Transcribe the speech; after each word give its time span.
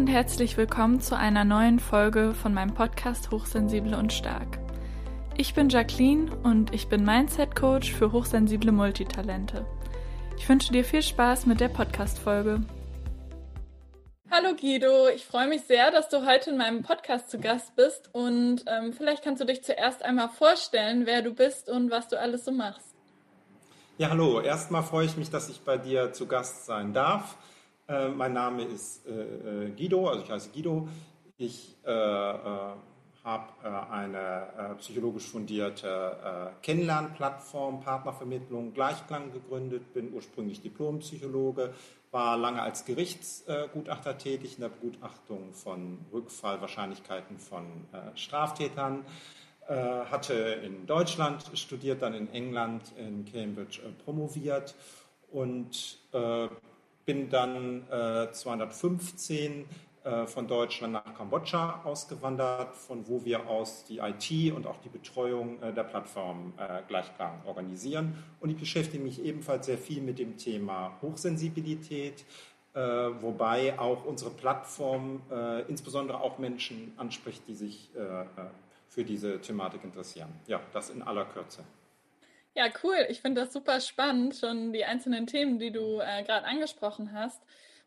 und 0.00 0.06
herzlich 0.06 0.56
willkommen 0.56 0.98
zu 1.02 1.14
einer 1.14 1.44
neuen 1.44 1.78
Folge 1.78 2.32
von 2.32 2.54
meinem 2.54 2.72
Podcast 2.72 3.30
Hochsensible 3.30 3.98
und 3.98 4.14
Stark. 4.14 4.58
Ich 5.36 5.52
bin 5.52 5.68
Jacqueline 5.68 6.34
und 6.42 6.72
ich 6.72 6.88
bin 6.88 7.04
Mindset 7.04 7.54
Coach 7.54 7.92
für 7.92 8.10
hochsensible 8.10 8.72
Multitalente. 8.72 9.66
Ich 10.38 10.48
wünsche 10.48 10.72
dir 10.72 10.86
viel 10.86 11.02
Spaß 11.02 11.44
mit 11.44 11.60
der 11.60 11.68
Podcast-Folge. 11.68 12.62
Hallo 14.30 14.54
Guido, 14.58 15.08
ich 15.14 15.26
freue 15.26 15.48
mich 15.48 15.64
sehr, 15.64 15.90
dass 15.90 16.08
du 16.08 16.24
heute 16.24 16.48
in 16.48 16.56
meinem 16.56 16.82
Podcast 16.82 17.30
zu 17.30 17.38
Gast 17.38 17.76
bist 17.76 18.08
und 18.14 18.64
ähm, 18.68 18.94
vielleicht 18.94 19.22
kannst 19.22 19.42
du 19.42 19.44
dich 19.44 19.62
zuerst 19.62 20.02
einmal 20.02 20.30
vorstellen, 20.30 21.04
wer 21.04 21.20
du 21.20 21.34
bist 21.34 21.68
und 21.68 21.90
was 21.90 22.08
du 22.08 22.18
alles 22.18 22.46
so 22.46 22.52
machst. 22.52 22.94
Ja, 23.98 24.08
hallo. 24.08 24.40
Erstmal 24.40 24.82
freue 24.82 25.04
ich 25.04 25.18
mich, 25.18 25.28
dass 25.28 25.50
ich 25.50 25.60
bei 25.60 25.76
dir 25.76 26.14
zu 26.14 26.26
Gast 26.26 26.64
sein 26.64 26.94
darf. 26.94 27.36
Äh, 27.90 28.08
mein 28.08 28.32
Name 28.32 28.62
ist 28.62 29.04
äh, 29.06 29.10
äh, 29.10 29.70
Guido, 29.70 30.08
also 30.08 30.22
ich 30.22 30.30
heiße 30.30 30.50
Guido. 30.50 30.88
Ich 31.36 31.76
äh, 31.84 31.90
habe 31.90 33.48
eine 33.90 34.76
psychologisch 34.78 35.26
fundierte 35.26 36.54
Kennenlernplattform, 36.62 37.82
Partnervermittlung, 37.82 38.72
Gleichklang 38.72 39.30
gegründet, 39.30 39.92
bin 39.92 40.14
ursprünglich 40.14 40.62
Diplompsychologe, 40.62 41.74
war 42.12 42.38
lange 42.38 42.62
als 42.62 42.86
Gerichtsgutachter 42.86 44.16
tätig 44.16 44.54
in 44.54 44.62
der 44.62 44.70
Begutachtung 44.70 45.52
von 45.52 45.98
Rückfallwahrscheinlichkeiten 46.10 47.38
von 47.38 47.66
Straftätern 48.14 49.04
hatte 49.68 50.34
in 50.34 50.86
Deutschland 50.86 51.44
studiert, 51.54 52.00
dann 52.00 52.14
in 52.14 52.32
England, 52.32 52.94
in 52.96 53.26
Cambridge 53.26 53.80
promoviert 54.02 54.74
und 55.30 55.98
bin 57.10 57.28
dann 57.28 57.82
äh, 57.90 58.30
215 58.30 59.64
äh, 60.04 60.26
von 60.28 60.46
Deutschland 60.46 60.92
nach 60.92 61.12
Kambodscha 61.16 61.80
ausgewandert, 61.82 62.76
von 62.76 63.08
wo 63.08 63.24
wir 63.24 63.48
aus 63.48 63.84
die 63.84 63.98
IT 63.98 64.52
und 64.54 64.64
auch 64.64 64.76
die 64.76 64.90
Betreuung 64.90 65.60
äh, 65.60 65.72
der 65.72 65.82
Plattform 65.82 66.52
äh, 66.56 66.82
Gleichklang 66.86 67.42
organisieren. 67.46 68.14
Und 68.38 68.50
ich 68.50 68.56
beschäftige 68.56 69.02
mich 69.02 69.24
ebenfalls 69.24 69.66
sehr 69.66 69.76
viel 69.76 70.00
mit 70.02 70.20
dem 70.20 70.36
Thema 70.36 70.96
Hochsensibilität, 71.02 72.24
äh, 72.74 72.80
wobei 72.80 73.76
auch 73.76 74.04
unsere 74.04 74.30
Plattform 74.30 75.22
äh, 75.32 75.62
insbesondere 75.62 76.20
auch 76.20 76.38
Menschen 76.38 76.92
anspricht, 76.96 77.42
die 77.48 77.54
sich 77.56 77.90
für 78.88 79.04
diese 79.04 79.40
Thematik 79.40 79.82
interessieren. 79.82 80.28
Ja, 80.46 80.60
das 80.72 80.90
in 80.90 81.02
aller 81.02 81.24
Kürze. 81.24 81.64
Ja, 82.54 82.66
cool. 82.82 83.06
Ich 83.08 83.20
finde 83.20 83.42
das 83.42 83.52
super 83.52 83.80
spannend, 83.80 84.36
schon 84.36 84.72
die 84.72 84.84
einzelnen 84.84 85.26
Themen, 85.26 85.58
die 85.58 85.70
du 85.70 86.00
äh, 86.00 86.22
gerade 86.24 86.46
angesprochen 86.46 87.12
hast. 87.12 87.40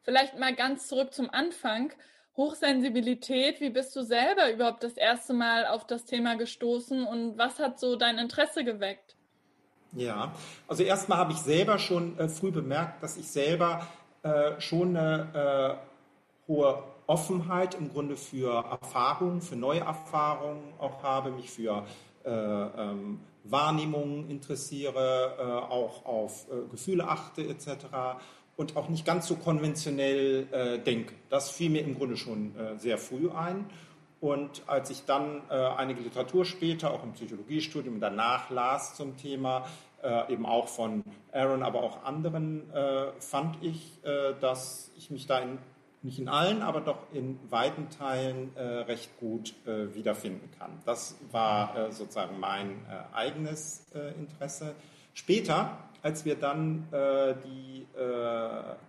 Vielleicht 0.04 0.38
mal 0.38 0.56
ganz 0.56 0.88
zurück 0.88 1.14
zum 1.14 1.30
Anfang. 1.30 1.94
Hochsensibilität, 2.36 3.62
wie 3.62 3.70
bist 3.70 3.96
du 3.96 4.02
selber 4.02 4.52
überhaupt 4.52 4.84
das 4.84 4.94
erste 4.94 5.34
Mal 5.34 5.68
auf 5.68 5.86
das 5.86 6.06
Thema 6.06 6.36
gestoßen 6.36 7.06
und 7.06 7.38
was 7.38 7.60
hat 7.60 7.80
so 7.80 7.96
dein 7.96 8.18
Interesse 8.18 8.64
geweckt? 8.64 9.16
Ja, 9.92 10.34
also 10.68 10.82
erstmal 10.82 11.20
habe 11.20 11.34
ich 11.34 11.38
selber 11.38 11.78
schon 11.78 12.18
äh, 12.18 12.28
früh 12.28 12.52
bemerkt, 12.52 13.04
dass 13.04 13.18
ich 13.18 13.28
selber 13.28 13.86
äh, 14.24 14.60
schon 14.60 14.98
eine 14.98 15.78
äh, 15.78 16.48
hohe 16.48 16.84
Offenheit 17.06 17.76
im 17.76 17.92
Grunde 17.92 18.18
für 18.18 18.66
Erfahrungen, 18.66 19.42
für 19.42 19.56
neue 19.56 19.82
Erfahrungen 19.82 20.74
auch 20.80 21.04
habe, 21.04 21.30
mich 21.30 21.52
für 21.52 21.86
ähm, 22.26 23.20
Wahrnehmungen 23.44 24.30
interessiere, 24.30 25.36
äh, 25.38 25.42
auch 25.44 26.06
auf 26.06 26.48
äh, 26.50 26.70
Gefühle 26.70 27.08
achte 27.08 27.42
etc. 27.42 27.86
und 28.56 28.76
auch 28.78 28.90
nicht 28.90 29.06
ganz 29.06 29.28
so 29.28 29.36
konventionell 29.36 30.48
äh, 30.52 30.80
denke. 30.80 31.14
Das 31.30 31.50
fiel 31.50 31.70
mir 31.70 31.84
im 31.84 31.96
Grunde 31.98 32.18
schon 32.18 32.54
sehr 32.78 32.98
früh 32.98 33.30
ein. 33.30 33.66
Und 34.22 34.64
als 34.68 34.90
ich 34.90 35.04
dann 35.04 35.42
einige 35.50 36.00
Literatur 36.00 36.46
später, 36.46 36.94
auch 36.94 37.04
im 37.04 37.12
Psychologiestudium 37.12 38.00
danach 38.00 38.50
las 38.50 38.96
zum 38.96 39.18
Thema, 39.18 39.66
eben 40.30 40.46
auch 40.46 40.70
von 40.70 41.04
Aaron, 41.34 41.62
aber 41.62 41.84
auch 41.84 42.06
anderen, 42.06 42.64
fand 43.20 43.62
ich, 43.62 44.00
dass 44.40 44.92
ich 44.96 45.12
mich 45.12 45.28
da 45.28 45.40
in 45.40 45.58
nicht 46.04 46.20
in 46.20 46.28
allen, 46.28 46.62
aber 46.62 46.82
doch 46.82 47.12
in 47.14 47.40
weiten 47.50 47.90
Teilen 47.90 48.56
äh, 48.56 48.62
recht 48.62 49.18
gut 49.20 49.56
äh, 49.66 49.96
wiederfinden 49.96 50.52
kann. 50.60 50.72
Das 50.86 51.18
war 51.32 51.78
äh, 51.78 51.92
sozusagen 51.92 52.40
mein 52.40 52.86
äh, 52.90 53.16
eigenes 53.16 53.86
äh, 53.96 54.14
Interesse. 54.20 54.76
Später, 55.14 55.78
als 56.04 56.26
wir 56.26 56.36
dann 56.36 56.88
äh, 56.92 57.34
die 57.44 57.74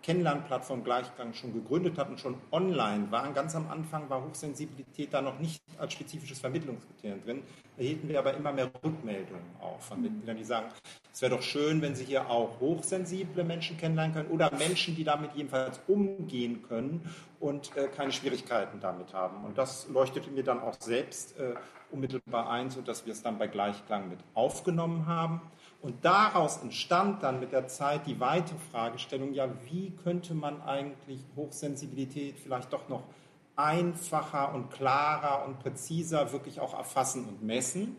Kennenlernplattform 0.03 0.83
Gleichgang 0.83 1.35
schon 1.35 1.53
gegründet 1.53 1.99
hatten, 1.99 2.17
schon 2.17 2.37
online 2.51 3.11
waren, 3.11 3.35
ganz 3.35 3.55
am 3.55 3.69
Anfang 3.71 4.09
war 4.09 4.25
Hochsensibilität 4.25 5.13
da 5.13 5.21
noch 5.21 5.39
nicht 5.39 5.63
als 5.79 5.93
spezifisches 5.93 6.39
Vermittlungskriterium 6.41 7.23
drin, 7.23 7.43
erhielten 7.77 8.09
wir 8.09 8.19
aber 8.19 8.35
immer 8.35 8.53
mehr 8.53 8.71
Rückmeldungen 8.83 9.45
auch 9.61 9.81
von 9.81 10.01
Mitgliedern, 10.01 10.37
die 10.37 10.45
sagen, 10.45 10.67
es 11.13 11.23
wäre 11.23 11.37
doch 11.37 11.43
schön, 11.43 11.81
wenn 11.81 11.95
Sie 11.95 12.05
hier 12.05 12.29
auch 12.29 12.59
hochsensible 12.61 13.45
Menschen 13.45 13.77
kennenlernen 13.77 14.15
können 14.15 14.31
oder 14.31 14.51
Menschen, 14.57 14.97
die 14.97 15.05
damit 15.05 15.31
jedenfalls 15.35 15.81
umgehen 15.87 16.63
können 16.63 17.09
und 17.39 17.77
äh, 17.77 17.87
keine 17.89 18.11
Schwierigkeiten 18.11 18.81
damit 18.81 19.15
haben. 19.15 19.45
Und 19.45 19.57
das 19.57 19.89
leuchtete 19.89 20.31
mir 20.31 20.43
dann 20.43 20.61
auch 20.61 20.75
selbst 20.81 21.39
äh, 21.39 21.55
unmittelbar 21.93 22.51
ein, 22.51 22.71
sodass 22.71 23.07
wir 23.07 23.13
es 23.13 23.23
dann 23.23 23.39
bei 23.39 23.47
Gleichklang 23.47 24.09
mit 24.09 24.19
aufgenommen 24.35 25.07
haben. 25.07 25.41
Und 25.85 26.03
daraus 26.03 26.63
entstand 26.63 27.23
dann 27.23 27.41
mit 27.41 27.53
der 27.53 27.69
Zeit 27.69 28.07
die 28.07 28.19
weitere 28.19 28.57
Fragestellung, 28.73 29.35
ja, 29.35 29.51
wie 29.71 29.91
könnte 30.03 30.33
man 30.33 30.63
eigentlich 30.63 31.21
Hochsensibilität 31.37 32.39
vielleicht 32.39 32.73
doch 32.73 32.89
noch 32.89 33.03
einfacher 33.55 34.55
und 34.55 34.71
klarer 34.71 35.45
und 35.45 35.59
präziser 35.59 36.33
wirklich 36.33 36.59
auch 36.59 36.73
erfassen 36.73 37.27
und 37.29 37.43
messen? 37.43 37.99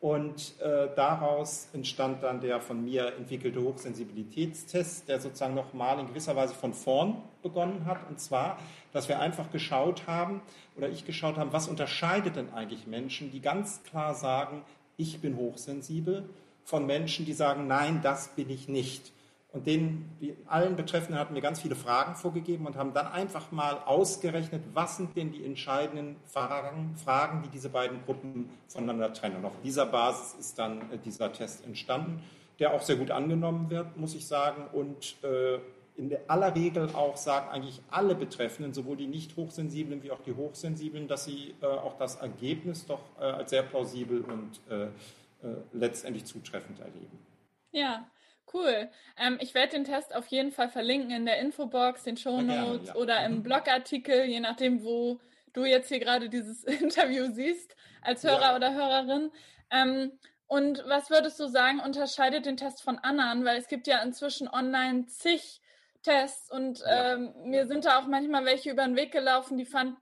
Und 0.00 0.60
äh, 0.60 0.90
daraus 0.94 1.70
entstand 1.72 2.22
dann 2.22 2.40
der 2.40 2.60
von 2.60 2.84
mir 2.84 3.16
entwickelte 3.16 3.60
Hochsensibilitätstest, 3.60 5.08
der 5.08 5.18
sozusagen 5.18 5.56
nochmal 5.56 5.98
in 5.98 6.06
gewisser 6.06 6.36
Weise 6.36 6.54
von 6.54 6.72
vorn 6.72 7.16
begonnen 7.42 7.84
hat. 7.84 7.98
Und 8.08 8.20
zwar, 8.20 8.58
dass 8.92 9.08
wir 9.08 9.18
einfach 9.18 9.50
geschaut 9.50 10.06
haben, 10.06 10.40
oder 10.76 10.88
ich 10.88 11.04
geschaut 11.04 11.36
habe, 11.36 11.52
was 11.52 11.66
unterscheidet 11.66 12.36
denn 12.36 12.52
eigentlich 12.52 12.86
Menschen, 12.86 13.32
die 13.32 13.40
ganz 13.40 13.82
klar 13.82 14.14
sagen, 14.14 14.62
ich 14.96 15.20
bin 15.20 15.36
hochsensibel, 15.36 16.28
von 16.64 16.86
Menschen, 16.86 17.26
die 17.26 17.32
sagen, 17.32 17.66
nein, 17.66 18.00
das 18.02 18.28
bin 18.28 18.50
ich 18.50 18.68
nicht. 18.68 19.12
Und 19.54 19.68
denen, 19.68 20.10
allen 20.48 20.74
Betreffenden 20.74 21.16
hatten 21.16 21.36
wir 21.36 21.40
ganz 21.40 21.60
viele 21.60 21.76
Fragen 21.76 22.16
vorgegeben 22.16 22.66
und 22.66 22.74
haben 22.76 22.92
dann 22.92 23.06
einfach 23.06 23.52
mal 23.52 23.78
ausgerechnet, 23.84 24.62
was 24.74 24.96
sind 24.96 25.16
denn 25.16 25.30
die 25.30 25.44
entscheidenden 25.44 26.16
Fragen, 26.26 26.96
Fragen 26.96 27.42
die 27.44 27.50
diese 27.50 27.68
beiden 27.68 28.04
Gruppen 28.04 28.50
voneinander 28.66 29.12
trennen. 29.12 29.36
Und 29.36 29.44
auf 29.44 29.60
dieser 29.62 29.86
Basis 29.86 30.34
ist 30.40 30.58
dann 30.58 30.90
äh, 30.90 30.98
dieser 30.98 31.32
Test 31.32 31.64
entstanden, 31.64 32.20
der 32.58 32.74
auch 32.74 32.82
sehr 32.82 32.96
gut 32.96 33.12
angenommen 33.12 33.70
wird, 33.70 33.96
muss 33.96 34.16
ich 34.16 34.26
sagen. 34.26 34.64
Und 34.72 35.14
äh, 35.22 35.60
in 35.96 36.16
aller 36.26 36.52
Regel 36.56 36.88
auch 36.92 37.16
sagen 37.16 37.48
eigentlich 37.50 37.80
alle 37.90 38.16
Betreffenden, 38.16 38.74
sowohl 38.74 38.96
die 38.96 39.06
nicht 39.06 39.36
hochsensiblen 39.36 40.02
wie 40.02 40.10
auch 40.10 40.22
die 40.22 40.34
hochsensiblen, 40.34 41.06
dass 41.06 41.26
sie 41.26 41.54
äh, 41.62 41.66
auch 41.66 41.96
das 41.96 42.16
Ergebnis 42.16 42.86
doch 42.86 43.02
äh, 43.20 43.24
als 43.24 43.50
sehr 43.50 43.62
plausibel 43.62 44.22
und 44.22 44.60
äh 44.68 44.88
letztendlich 45.72 46.24
zutreffend 46.24 46.80
erleben. 46.80 47.18
Ja, 47.72 48.06
Cool. 48.54 48.88
Ähm, 49.18 49.38
ich 49.40 49.52
werde 49.54 49.72
den 49.72 49.84
Test 49.84 50.14
auf 50.14 50.28
jeden 50.28 50.52
Fall 50.52 50.68
verlinken 50.68 51.10
in 51.10 51.26
der 51.26 51.40
Infobox, 51.40 52.04
den 52.04 52.16
Show 52.16 52.40
Notes 52.40 52.88
ja. 52.88 52.94
oder 52.94 53.24
im 53.24 53.38
mhm. 53.38 53.42
Blogartikel, 53.42 54.24
je 54.26 54.38
nachdem, 54.38 54.84
wo 54.84 55.18
du 55.54 55.64
jetzt 55.64 55.88
hier 55.88 55.98
gerade 55.98 56.28
dieses 56.28 56.62
Interview 56.82 57.26
siehst, 57.32 57.74
als 58.00 58.22
Hörer 58.22 58.40
ja. 58.40 58.56
oder 58.56 58.74
Hörerin. 58.74 59.32
Ähm, 59.70 60.12
und 60.46 60.84
was 60.86 61.10
würdest 61.10 61.40
du 61.40 61.48
sagen, 61.48 61.80
unterscheidet 61.80 62.46
den 62.46 62.56
Test 62.56 62.82
von 62.82 62.98
anderen? 62.98 63.44
Weil 63.44 63.58
es 63.58 63.66
gibt 63.66 63.88
ja 63.88 64.00
inzwischen 64.02 64.46
online 64.46 65.06
zig 65.06 65.60
Tests 66.04 66.50
und 66.50 66.84
ähm, 66.86 67.32
mir 67.44 67.66
sind 67.66 67.86
da 67.86 67.98
auch 67.98 68.06
manchmal 68.06 68.44
welche 68.44 68.70
über 68.70 68.84
den 68.84 68.94
Weg 68.94 69.10
gelaufen, 69.10 69.56
die 69.56 69.64
fand 69.64 69.96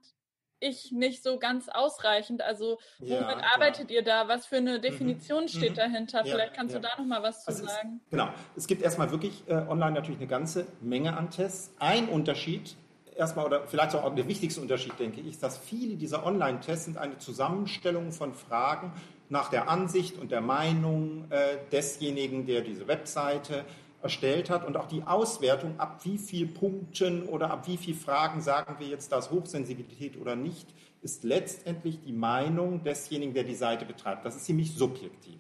ich 0.63 0.93
nicht 0.93 1.23
so 1.23 1.39
ganz 1.39 1.69
ausreichend. 1.69 2.43
Also 2.43 2.79
womit 2.99 3.11
ja, 3.11 3.43
arbeitet 3.55 3.91
ihr 3.91 4.03
da? 4.03 4.29
Was 4.29 4.47
für 4.47 4.57
eine 4.57 4.79
mhm. 4.79 4.83
Definition 4.83 5.45
mhm. 5.45 5.49
steht 5.49 5.77
dahinter? 5.77 6.19
Ja, 6.19 6.25
Vielleicht 6.25 6.55
kannst 6.55 6.75
ja. 6.75 6.81
du 6.81 6.89
da 6.89 7.01
noch 7.01 7.07
mal 7.07 7.23
was 7.23 7.45
zu 7.45 7.49
also 7.49 7.67
sagen. 7.67 8.01
Es, 8.05 8.11
genau. 8.11 8.29
Es 8.57 8.67
gibt 8.67 8.83
erstmal 8.83 9.11
wirklich 9.11 9.43
äh, 9.49 9.55
online 9.55 9.93
natürlich 9.93 10.21
eine 10.21 10.29
ganze 10.29 10.67
Menge 10.81 11.17
an 11.17 11.31
Tests. 11.31 11.75
Ein 11.79 12.09
Unterschied 12.09 12.77
erstmal 13.17 13.47
oder 13.47 13.67
vielleicht 13.67 13.95
auch 13.95 14.15
der 14.15 14.29
wichtigste 14.29 14.61
Unterschied, 14.61 14.99
denke 14.99 15.21
ich, 15.21 15.29
ist, 15.29 15.43
dass 15.43 15.59
viele 15.59 15.97
dieser 15.97 16.25
Online-Tests 16.25 16.87
sind 16.87 16.99
eine 16.99 17.19
Zusammenstellung 17.19 18.13
von 18.13 18.35
Fragen 18.35 18.93
nach 19.29 19.49
der 19.49 19.69
Ansicht 19.69 20.19
und 20.19 20.31
der 20.31 20.41
Meinung 20.41 21.31
äh, 21.31 21.57
desjenigen, 21.71 22.47
der 22.47 22.61
diese 22.61 22.87
Webseite 22.87 23.65
erstellt 24.03 24.51
hat 24.51 24.67
und 24.67 24.77
auch 24.77 24.87
die 24.87 25.03
Auswertung, 25.03 25.79
ab 25.79 26.01
wie 26.05 26.19
viel 26.19 26.47
Punkten 26.47 27.25
oder 27.25 27.51
ab 27.51 27.67
wie 27.69 27.77
viel 27.77 27.95
Fragen 27.95 28.41
sagen 28.41 28.77
wir 28.79 28.87
jetzt 28.87 29.13
das 29.13 29.31
Hochsensibilität 29.31 30.21
oder 30.21 30.37
nicht, 30.37 30.67
ist 31.03 31.25
letztendlich 31.25 32.01
die 32.01 32.13
Meinung 32.13 32.83
desjenigen, 32.85 33.35
der 33.35 33.45
die 33.45 33.55
Seite 33.55 33.85
betreibt. 33.85 34.25
Das 34.25 34.37
ist 34.37 34.45
ziemlich 34.45 34.73
subjektiv. 34.75 35.39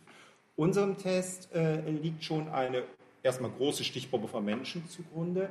Unserem 0.56 0.98
Test 0.98 1.52
äh, 1.54 1.80
liegt 1.90 2.24
schon 2.24 2.48
eine 2.48 2.84
erstmal 3.22 3.50
große 3.50 3.84
Stichprobe 3.84 4.28
von 4.28 4.44
Menschen 4.44 4.88
zugrunde, 4.88 5.48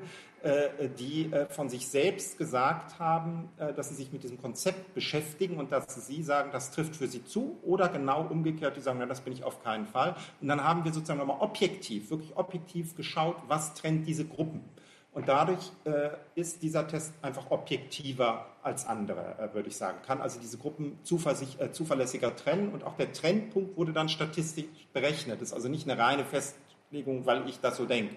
die 0.97 1.31
äh, 1.31 1.45
von 1.47 1.69
sich 1.69 1.87
selbst 1.87 2.37
gesagt 2.37 2.97
haben, 2.99 3.49
äh, 3.57 3.73
dass 3.73 3.89
sie 3.89 3.95
sich 3.95 4.11
mit 4.11 4.23
diesem 4.23 4.41
Konzept 4.41 4.93
beschäftigen 4.93 5.57
und 5.57 5.71
dass 5.71 6.07
sie 6.07 6.23
sagen, 6.23 6.49
das 6.51 6.71
trifft 6.71 6.95
für 6.95 7.07
sie 7.07 7.23
zu 7.23 7.59
oder 7.63 7.89
genau 7.89 8.25
umgekehrt, 8.25 8.75
die 8.75 8.81
sagen, 8.81 8.99
das 9.07 9.21
bin 9.21 9.33
ich 9.33 9.43
auf 9.43 9.63
keinen 9.63 9.85
Fall. 9.85 10.15
Und 10.41 10.47
dann 10.47 10.63
haben 10.63 10.83
wir 10.83 10.93
sozusagen 10.93 11.19
nochmal 11.19 11.41
objektiv, 11.41 12.09
wirklich 12.09 12.35
objektiv 12.35 12.95
geschaut, 12.95 13.35
was 13.47 13.73
trennt 13.75 14.07
diese 14.07 14.25
Gruppen. 14.25 14.63
Und 15.13 15.27
dadurch 15.27 15.71
äh, 15.83 16.09
ist 16.35 16.63
dieser 16.63 16.87
Test 16.87 17.13
einfach 17.21 17.51
objektiver 17.51 18.45
als 18.63 18.85
andere, 18.85 19.37
äh, 19.37 19.53
würde 19.53 19.67
ich 19.67 19.75
sagen. 19.75 19.97
Kann 20.05 20.21
also 20.21 20.39
diese 20.39 20.57
Gruppen 20.57 20.97
äh, 21.03 21.71
zuverlässiger 21.71 22.35
trennen 22.35 22.69
und 22.69 22.85
auch 22.85 22.95
der 22.95 23.11
Trennpunkt 23.11 23.75
wurde 23.75 23.91
dann 23.91 24.07
statistisch 24.07 24.65
berechnet. 24.93 25.41
Das 25.41 25.49
ist 25.49 25.53
also 25.53 25.67
nicht 25.67 25.89
eine 25.89 26.01
reine 26.01 26.23
Festlegung, 26.23 27.25
weil 27.25 27.47
ich 27.49 27.59
das 27.59 27.75
so 27.75 27.85
denke. 27.85 28.15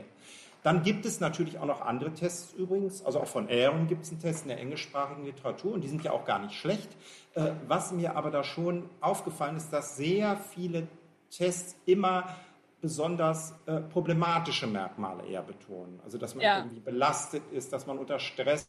Dann 0.64 0.82
gibt 0.82 1.04
es 1.04 1.20
natürlich 1.20 1.58
auch 1.58 1.66
noch 1.66 1.82
andere 1.82 2.14
Tests 2.14 2.54
übrigens. 2.54 3.04
Also 3.04 3.20
auch 3.20 3.26
von 3.26 3.50
Aaron 3.50 3.86
gibt 3.86 4.04
es 4.04 4.10
einen 4.10 4.20
Test 4.20 4.44
in 4.44 4.48
der 4.48 4.58
englischsprachigen 4.58 5.22
Literatur 5.22 5.74
und 5.74 5.82
die 5.84 5.88
sind 5.88 6.02
ja 6.02 6.12
auch 6.12 6.24
gar 6.24 6.38
nicht 6.38 6.54
schlecht. 6.54 6.88
Äh, 7.34 7.50
was 7.68 7.92
mir 7.92 8.16
aber 8.16 8.30
da 8.30 8.42
schon 8.42 8.88
aufgefallen 9.02 9.58
ist, 9.58 9.70
dass 9.74 9.98
sehr 9.98 10.38
viele 10.38 10.88
Tests 11.30 11.76
immer 11.84 12.34
besonders 12.80 13.54
äh, 13.66 13.80
problematische 13.80 14.66
Merkmale 14.66 15.26
eher 15.26 15.42
betonen. 15.42 16.00
Also 16.02 16.16
dass 16.16 16.34
man 16.34 16.42
ja. 16.42 16.58
irgendwie 16.60 16.80
belastet 16.80 17.42
ist, 17.52 17.70
dass 17.74 17.86
man 17.86 17.98
unter 17.98 18.18
Stress 18.18 18.66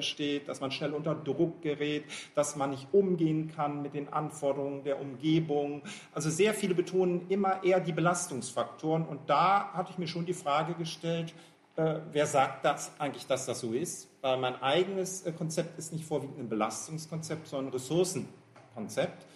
steht, 0.00 0.48
dass 0.48 0.60
man 0.60 0.70
schnell 0.70 0.92
unter 0.92 1.14
Druck 1.14 1.62
gerät, 1.62 2.04
dass 2.34 2.56
man 2.56 2.70
nicht 2.70 2.88
umgehen 2.92 3.50
kann 3.54 3.82
mit 3.82 3.94
den 3.94 4.12
Anforderungen 4.12 4.84
der 4.84 5.00
Umgebung. 5.00 5.82
Also 6.14 6.30
sehr 6.30 6.54
viele 6.54 6.74
betonen 6.74 7.26
immer 7.28 7.62
eher 7.64 7.80
die 7.80 7.92
Belastungsfaktoren. 7.92 9.06
Und 9.06 9.28
da 9.28 9.72
hatte 9.72 9.92
ich 9.92 9.98
mir 9.98 10.08
schon 10.08 10.26
die 10.26 10.34
Frage 10.34 10.74
gestellt, 10.74 11.34
äh, 11.78 12.00
wer 12.10 12.26
sagt 12.26 12.64
das 12.64 12.90
eigentlich, 12.98 13.26
dass 13.28 13.46
das 13.46 13.60
so 13.60 13.72
ist? 13.72 14.08
Weil 14.20 14.36
mein 14.38 14.60
eigenes 14.60 15.22
äh, 15.22 15.30
Konzept 15.30 15.78
ist 15.78 15.92
nicht 15.92 16.04
vorwiegend 16.04 16.38
ein 16.38 16.48
Belastungskonzept, 16.48 17.46
sondern 17.46 17.68
ein 17.68 17.72
Ressourcenkonzept. 17.72 19.26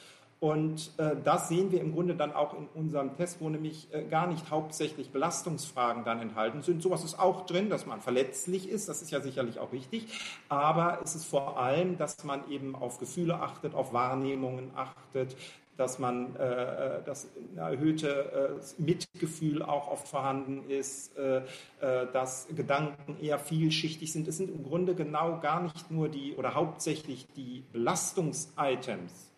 Und 0.42 0.90
äh, 0.96 1.14
das 1.22 1.48
sehen 1.48 1.70
wir 1.70 1.80
im 1.80 1.92
Grunde 1.94 2.16
dann 2.16 2.32
auch 2.32 2.52
in 2.58 2.66
unserem 2.74 3.16
Test, 3.16 3.40
wo 3.40 3.48
nämlich 3.48 3.86
äh, 3.94 4.02
gar 4.02 4.26
nicht 4.26 4.50
hauptsächlich 4.50 5.12
Belastungsfragen 5.12 6.02
dann 6.02 6.20
enthalten 6.20 6.62
sind. 6.62 6.82
Sowas 6.82 7.04
ist 7.04 7.16
auch 7.16 7.46
drin, 7.46 7.70
dass 7.70 7.86
man 7.86 8.00
verletzlich 8.00 8.68
ist, 8.68 8.88
das 8.88 9.02
ist 9.02 9.12
ja 9.12 9.20
sicherlich 9.20 9.60
auch 9.60 9.70
wichtig. 9.70 10.08
Aber 10.48 10.98
es 11.04 11.14
ist 11.14 11.26
vor 11.26 11.60
allem, 11.60 11.96
dass 11.96 12.24
man 12.24 12.50
eben 12.50 12.74
auf 12.74 12.98
Gefühle 12.98 13.36
achtet, 13.36 13.76
auf 13.76 13.92
Wahrnehmungen 13.92 14.72
achtet, 14.74 15.36
dass 15.76 16.00
man 16.00 16.34
äh, 16.34 16.98
äh 16.98 17.04
dass 17.04 17.28
ein 17.36 17.58
erhöhtes 17.58 18.72
äh, 18.72 18.82
Mitgefühl 18.82 19.62
auch 19.62 19.92
oft 19.92 20.08
vorhanden 20.08 20.68
ist, 20.68 21.16
äh, 21.16 21.36
äh, 21.80 22.08
dass 22.12 22.48
Gedanken 22.48 23.16
eher 23.22 23.38
vielschichtig 23.38 24.12
sind. 24.12 24.26
Es 24.26 24.38
sind 24.38 24.50
im 24.50 24.64
Grunde 24.64 24.96
genau 24.96 25.38
gar 25.38 25.62
nicht 25.62 25.92
nur 25.92 26.08
die 26.08 26.34
oder 26.34 26.54
hauptsächlich 26.56 27.28
die 27.36 27.62
Belastungsitems, 27.72 29.31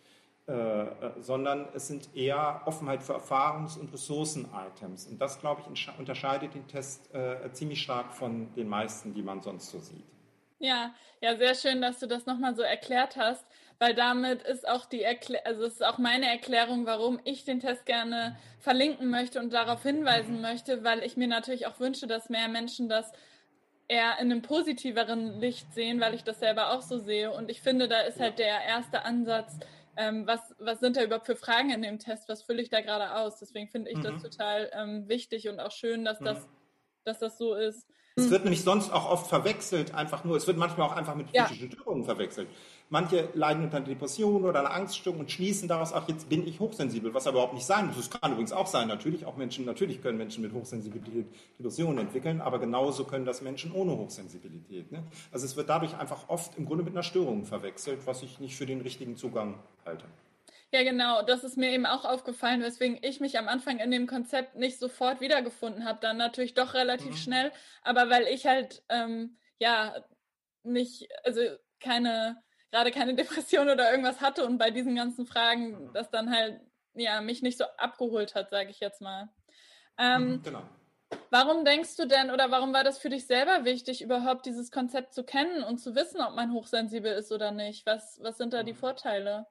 äh, 0.46 0.52
äh, 0.52 0.88
sondern 1.20 1.68
es 1.72 1.88
sind 1.88 2.14
eher 2.14 2.60
Offenheit 2.66 3.02
für 3.02 3.14
Erfahrungs- 3.14 3.78
und 3.78 3.90
Ressourcen-Items. 3.90 5.06
Und 5.06 5.18
das, 5.18 5.40
glaube 5.40 5.62
ich, 5.62 5.88
unterscheidet 5.98 6.54
den 6.54 6.68
Test 6.68 7.14
äh, 7.14 7.50
ziemlich 7.52 7.80
stark 7.80 8.12
von 8.12 8.52
den 8.54 8.68
meisten, 8.68 9.14
die 9.14 9.22
man 9.22 9.40
sonst 9.40 9.70
so 9.70 9.78
sieht. 9.78 10.04
Ja, 10.58 10.94
ja, 11.22 11.36
sehr 11.36 11.54
schön, 11.54 11.80
dass 11.80 11.98
du 11.98 12.06
das 12.06 12.26
nochmal 12.26 12.54
so 12.54 12.62
erklärt 12.62 13.16
hast, 13.16 13.46
weil 13.78 13.94
damit 13.94 14.42
ist 14.42 14.68
auch 14.68 14.84
die 14.84 15.02
Erklär 15.02 15.46
also 15.46 15.64
es 15.64 15.74
ist 15.74 15.84
auch 15.84 15.96
meine 15.96 16.26
Erklärung, 16.26 16.84
warum 16.84 17.20
ich 17.24 17.44
den 17.44 17.60
Test 17.60 17.86
gerne 17.86 18.36
verlinken 18.60 19.08
möchte 19.08 19.40
und 19.40 19.50
darauf 19.50 19.82
hinweisen 19.82 20.42
möchte, 20.42 20.84
weil 20.84 21.02
ich 21.04 21.16
mir 21.16 21.28
natürlich 21.28 21.66
auch 21.66 21.80
wünsche, 21.80 22.06
dass 22.06 22.28
mehr 22.28 22.48
Menschen 22.48 22.90
das 22.90 23.12
eher 23.88 24.18
in 24.20 24.30
einem 24.30 24.42
positiveren 24.42 25.40
Licht 25.40 25.72
sehen, 25.72 26.00
weil 26.00 26.12
ich 26.12 26.24
das 26.24 26.38
selber 26.40 26.72
auch 26.72 26.82
so 26.82 26.98
sehe. 26.98 27.32
Und 27.32 27.50
ich 27.50 27.62
finde, 27.62 27.88
da 27.88 28.00
ist 28.00 28.20
halt 28.20 28.38
der 28.38 28.62
erste 28.62 29.04
Ansatz, 29.06 29.58
ähm, 29.96 30.26
was, 30.26 30.40
was 30.58 30.80
sind 30.80 30.96
da 30.96 31.02
überhaupt 31.02 31.26
für 31.26 31.36
Fragen 31.36 31.70
in 31.70 31.82
dem 31.82 31.98
Test, 31.98 32.28
was 32.28 32.42
fülle 32.42 32.62
ich 32.62 32.68
da 32.68 32.80
gerade 32.80 33.14
aus. 33.14 33.38
Deswegen 33.38 33.68
finde 33.68 33.90
ich 33.90 33.98
mhm. 33.98 34.02
das 34.02 34.22
total 34.22 34.70
ähm, 34.72 35.08
wichtig 35.08 35.48
und 35.48 35.60
auch 35.60 35.72
schön, 35.72 36.04
dass, 36.04 36.20
mhm. 36.20 36.24
das, 36.26 36.48
dass 37.04 37.18
das 37.18 37.38
so 37.38 37.54
ist. 37.54 37.86
Es 38.16 38.30
wird 38.30 38.44
nämlich 38.44 38.62
sonst 38.62 38.92
auch 38.92 39.10
oft 39.10 39.26
verwechselt, 39.26 39.92
einfach 39.92 40.22
nur, 40.22 40.36
es 40.36 40.46
wird 40.46 40.56
manchmal 40.56 40.88
auch 40.88 40.96
einfach 40.96 41.16
mit 41.16 41.32
psychischen 41.32 41.70
ja. 41.70 41.76
Störungen 41.76 42.04
verwechselt. 42.04 42.48
Manche 42.94 43.28
leiden 43.34 43.64
unter 43.64 43.80
Depressionen 43.80 44.44
oder 44.44 44.60
einer 44.60 44.72
Angststörung 44.72 45.18
und 45.18 45.28
schließen 45.28 45.66
daraus, 45.66 45.92
ach, 45.92 46.06
jetzt 46.06 46.28
bin 46.28 46.46
ich 46.46 46.60
hochsensibel, 46.60 47.12
was 47.12 47.26
aber 47.26 47.38
überhaupt 47.38 47.54
nicht 47.54 47.66
sein 47.66 47.88
muss. 47.88 47.96
Das 47.96 48.08
kann 48.08 48.30
übrigens 48.30 48.52
auch 48.52 48.68
sein, 48.68 48.86
natürlich. 48.86 49.26
Auch 49.26 49.36
Menschen, 49.36 49.64
natürlich 49.64 50.00
können 50.00 50.16
Menschen 50.16 50.42
mit 50.42 50.52
Hochsensibilität 50.52 51.26
Depressionen 51.58 51.98
entwickeln, 51.98 52.40
aber 52.40 52.60
genauso 52.60 53.02
können 53.02 53.24
das 53.24 53.42
Menschen 53.42 53.72
ohne 53.72 53.98
Hochsensibilität. 53.98 54.92
Ne? 54.92 55.02
Also 55.32 55.44
es 55.44 55.56
wird 55.56 55.68
dadurch 55.68 55.96
einfach 55.96 56.28
oft 56.28 56.56
im 56.56 56.66
Grunde 56.66 56.84
mit 56.84 56.92
einer 56.92 57.02
Störung 57.02 57.46
verwechselt, 57.46 58.06
was 58.06 58.22
ich 58.22 58.38
nicht 58.38 58.54
für 58.54 58.64
den 58.64 58.80
richtigen 58.80 59.16
Zugang 59.16 59.58
halte. 59.84 60.04
Ja, 60.70 60.84
genau. 60.84 61.22
Das 61.22 61.42
ist 61.42 61.56
mir 61.56 61.72
eben 61.72 61.86
auch 61.86 62.04
aufgefallen, 62.04 62.62
weswegen 62.62 63.00
ich 63.02 63.18
mich 63.18 63.36
am 63.40 63.48
Anfang 63.48 63.80
in 63.80 63.90
dem 63.90 64.06
Konzept 64.06 64.54
nicht 64.54 64.78
sofort 64.78 65.20
wiedergefunden 65.20 65.84
habe. 65.84 65.98
Dann 66.00 66.16
natürlich 66.16 66.54
doch 66.54 66.74
relativ 66.74 67.10
mhm. 67.10 67.16
schnell, 67.16 67.52
aber 67.82 68.08
weil 68.08 68.28
ich 68.28 68.46
halt, 68.46 68.84
ähm, 68.88 69.36
ja, 69.58 69.96
nicht, 70.62 71.08
also 71.24 71.40
keine, 71.80 72.40
gerade 72.74 72.90
keine 72.90 73.14
Depression 73.22 73.68
oder 73.68 73.90
irgendwas 73.90 74.20
hatte 74.20 74.44
und 74.44 74.58
bei 74.58 74.70
diesen 74.70 74.96
ganzen 74.96 75.26
Fragen 75.26 75.90
das 75.92 76.10
dann 76.10 76.30
halt, 76.34 76.60
ja, 76.94 77.20
mich 77.20 77.42
nicht 77.42 77.58
so 77.58 77.64
abgeholt 77.78 78.34
hat, 78.34 78.50
sage 78.50 78.70
ich 78.70 78.80
jetzt 78.80 79.00
mal. 79.00 79.28
Ähm, 79.96 80.28
mhm, 80.28 80.42
genau. 80.42 80.62
Warum 81.30 81.64
denkst 81.64 81.96
du 81.96 82.08
denn 82.08 82.30
oder 82.30 82.50
warum 82.50 82.72
war 82.72 82.82
das 82.82 82.98
für 82.98 83.08
dich 83.08 83.26
selber 83.26 83.64
wichtig, 83.64 84.02
überhaupt 84.02 84.46
dieses 84.46 84.72
Konzept 84.72 85.14
zu 85.14 85.22
kennen 85.22 85.62
und 85.62 85.78
zu 85.78 85.94
wissen, 85.94 86.20
ob 86.20 86.34
man 86.34 86.52
hochsensibel 86.52 87.12
ist 87.12 87.30
oder 87.30 87.52
nicht? 87.52 87.86
Was, 87.86 88.18
was 88.20 88.36
sind 88.36 88.52
da 88.52 88.64
die 88.64 88.72
mhm. 88.72 88.78
Vorteile? 88.78 89.46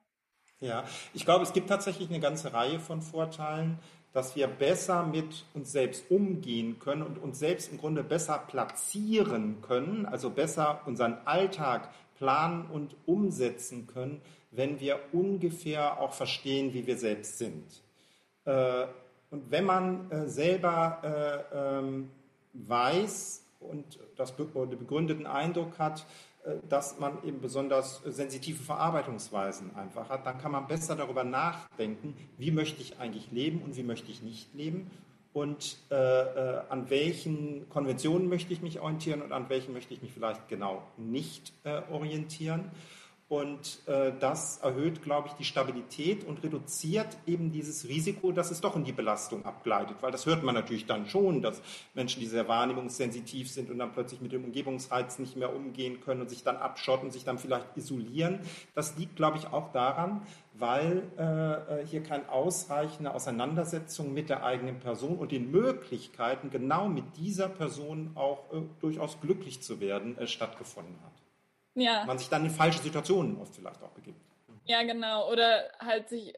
Ja, 0.60 0.84
ich 1.14 1.24
glaube, 1.24 1.44
es 1.44 1.54
gibt 1.54 1.68
tatsächlich 1.68 2.10
eine 2.10 2.20
ganze 2.20 2.52
Reihe 2.52 2.78
von 2.78 3.00
Vorteilen, 3.00 3.78
dass 4.12 4.36
wir 4.36 4.46
besser 4.46 5.04
mit 5.04 5.44
uns 5.54 5.72
selbst 5.72 6.10
umgehen 6.10 6.78
können 6.78 7.02
und 7.02 7.18
uns 7.18 7.38
selbst 7.38 7.72
im 7.72 7.78
Grunde 7.78 8.04
besser 8.04 8.38
platzieren 8.38 9.62
können, 9.62 10.06
also 10.06 10.30
besser 10.30 10.82
unseren 10.86 11.18
Alltag 11.24 11.90
planen 12.18 12.66
und 12.66 12.96
umsetzen 13.06 13.86
können, 13.86 14.20
wenn 14.50 14.80
wir 14.80 15.00
ungefähr 15.12 16.00
auch 16.00 16.12
verstehen, 16.12 16.72
wie 16.74 16.86
wir 16.86 16.96
selbst 16.96 17.38
sind. 17.38 17.64
Äh, 18.44 18.86
und 19.30 19.50
wenn 19.50 19.64
man 19.64 20.10
äh, 20.10 20.28
selber 20.28 21.46
äh, 21.52 21.78
ähm, 21.78 22.10
weiß 22.52 23.44
und 23.60 23.98
das 24.16 24.32
begründeten 24.32 25.26
Eindruck 25.26 25.78
hat, 25.78 26.06
dass 26.68 26.98
man 26.98 27.24
eben 27.24 27.40
besonders 27.40 28.02
sensitive 28.04 28.62
Verarbeitungsweisen 28.62 29.74
einfach 29.76 30.10
hat, 30.10 30.26
dann 30.26 30.36
kann 30.36 30.52
man 30.52 30.66
besser 30.66 30.94
darüber 30.94 31.24
nachdenken, 31.24 32.14
wie 32.36 32.50
möchte 32.50 32.82
ich 32.82 33.00
eigentlich 33.00 33.32
leben 33.32 33.62
und 33.62 33.76
wie 33.76 33.82
möchte 33.82 34.10
ich 34.10 34.22
nicht 34.22 34.52
leben 34.52 34.90
und 35.34 35.78
äh, 35.90 35.94
äh, 35.94 36.60
an 36.68 36.88
welchen 36.90 37.68
Konventionen 37.68 38.28
möchte 38.28 38.52
ich 38.52 38.62
mich 38.62 38.80
orientieren 38.80 39.20
und 39.20 39.32
an 39.32 39.48
welchen 39.48 39.74
möchte 39.74 39.92
ich 39.92 40.00
mich 40.00 40.12
vielleicht 40.12 40.48
genau 40.48 40.82
nicht 40.96 41.52
äh, 41.64 41.82
orientieren. 41.90 42.70
Und 43.26 43.80
äh, 43.86 44.12
das 44.20 44.58
erhöht, 44.58 45.02
glaube 45.02 45.28
ich, 45.28 45.34
die 45.34 45.44
Stabilität 45.44 46.24
und 46.24 46.42
reduziert 46.42 47.08
eben 47.26 47.52
dieses 47.52 47.88
Risiko, 47.88 48.32
dass 48.32 48.50
es 48.50 48.60
doch 48.60 48.76
in 48.76 48.84
die 48.84 48.92
Belastung 48.92 49.46
abgleitet. 49.46 49.96
Weil 50.02 50.12
das 50.12 50.26
hört 50.26 50.42
man 50.42 50.54
natürlich 50.54 50.84
dann 50.84 51.06
schon, 51.06 51.40
dass 51.40 51.62
Menschen, 51.94 52.20
die 52.20 52.26
sehr 52.26 52.48
wahrnehmungssensitiv 52.48 53.50
sind 53.50 53.70
und 53.70 53.78
dann 53.78 53.92
plötzlich 53.92 54.20
mit 54.20 54.32
dem 54.32 54.44
Umgebungsreiz 54.44 55.18
nicht 55.18 55.36
mehr 55.36 55.56
umgehen 55.56 56.02
können 56.02 56.20
und 56.20 56.28
sich 56.28 56.42
dann 56.42 56.58
abschotten, 56.58 57.10
sich 57.10 57.24
dann 57.24 57.38
vielleicht 57.38 57.74
isolieren. 57.76 58.40
Das 58.74 58.98
liegt, 58.98 59.16
glaube 59.16 59.38
ich, 59.38 59.46
auch 59.46 59.72
daran, 59.72 60.20
weil 60.52 61.02
äh, 61.18 61.80
äh 61.80 61.86
hier 61.86 62.02
keine 62.02 62.28
ausreichende 62.28 63.14
Auseinandersetzung 63.14 64.12
mit 64.12 64.28
der 64.28 64.44
eigenen 64.44 64.80
Person 64.80 65.16
und 65.16 65.32
den 65.32 65.50
Möglichkeiten, 65.50 66.50
genau 66.50 66.88
mit 66.88 67.16
dieser 67.16 67.48
Person 67.48 68.10
auch 68.16 68.52
äh, 68.52 68.60
durchaus 68.80 69.18
glücklich 69.22 69.62
zu 69.62 69.80
werden, 69.80 70.18
äh, 70.18 70.26
stattgefunden 70.26 70.96
hat 71.02 71.23
ja. 71.74 72.04
man 72.04 72.18
sich 72.18 72.28
dann 72.28 72.44
in 72.44 72.50
falsche 72.50 72.80
Situationen 72.80 73.40
oft 73.40 73.54
vielleicht 73.54 73.82
auch 73.82 73.90
begibt. 73.90 74.20
Ja, 74.64 74.82
genau. 74.82 75.30
Oder 75.30 75.70
halt 75.78 76.08
sich 76.08 76.34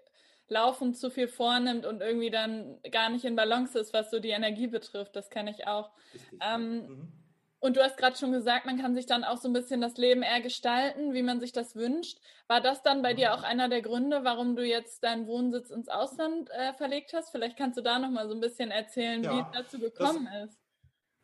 laufend 0.48 0.96
zu 0.96 1.10
viel 1.10 1.28
vornimmt 1.28 1.86
und 1.86 2.00
irgendwie 2.00 2.30
dann 2.30 2.78
gar 2.90 3.10
nicht 3.10 3.24
in 3.24 3.36
Balance 3.36 3.78
ist, 3.78 3.92
was 3.92 4.10
so 4.10 4.20
die 4.20 4.30
Energie 4.30 4.66
betrifft. 4.66 5.16
Das 5.16 5.30
kenne 5.30 5.50
ich 5.50 5.66
auch. 5.66 5.90
Richtig, 6.14 6.38
ähm, 6.40 6.40
ja. 6.40 6.88
mhm. 6.88 7.12
Und 7.58 7.76
du 7.76 7.82
hast 7.82 7.96
gerade 7.96 8.16
schon 8.16 8.32
gesagt, 8.32 8.66
man 8.66 8.78
kann 8.78 8.94
sich 8.94 9.06
dann 9.06 9.24
auch 9.24 9.38
so 9.38 9.48
ein 9.48 9.52
bisschen 9.52 9.80
das 9.80 9.96
Leben 9.96 10.22
eher 10.22 10.40
gestalten, 10.40 11.14
wie 11.14 11.22
man 11.22 11.40
sich 11.40 11.52
das 11.52 11.74
wünscht. 11.74 12.18
War 12.48 12.60
das 12.60 12.82
dann 12.82 13.02
bei 13.02 13.12
mhm. 13.12 13.16
dir 13.16 13.34
auch 13.34 13.42
einer 13.42 13.68
der 13.68 13.82
Gründe, 13.82 14.24
warum 14.24 14.56
du 14.56 14.64
jetzt 14.64 15.02
deinen 15.02 15.26
Wohnsitz 15.26 15.70
ins 15.70 15.88
Ausland 15.88 16.50
äh, 16.50 16.74
verlegt 16.74 17.12
hast? 17.12 17.30
Vielleicht 17.30 17.56
kannst 17.56 17.78
du 17.78 17.82
da 17.82 17.98
noch 17.98 18.10
mal 18.10 18.28
so 18.28 18.34
ein 18.34 18.40
bisschen 18.40 18.70
erzählen, 18.70 19.24
ja, 19.24 19.34
wie 19.34 19.40
es 19.40 19.46
dazu 19.52 19.78
gekommen 19.78 20.28
das, 20.32 20.50
ist. 20.50 20.58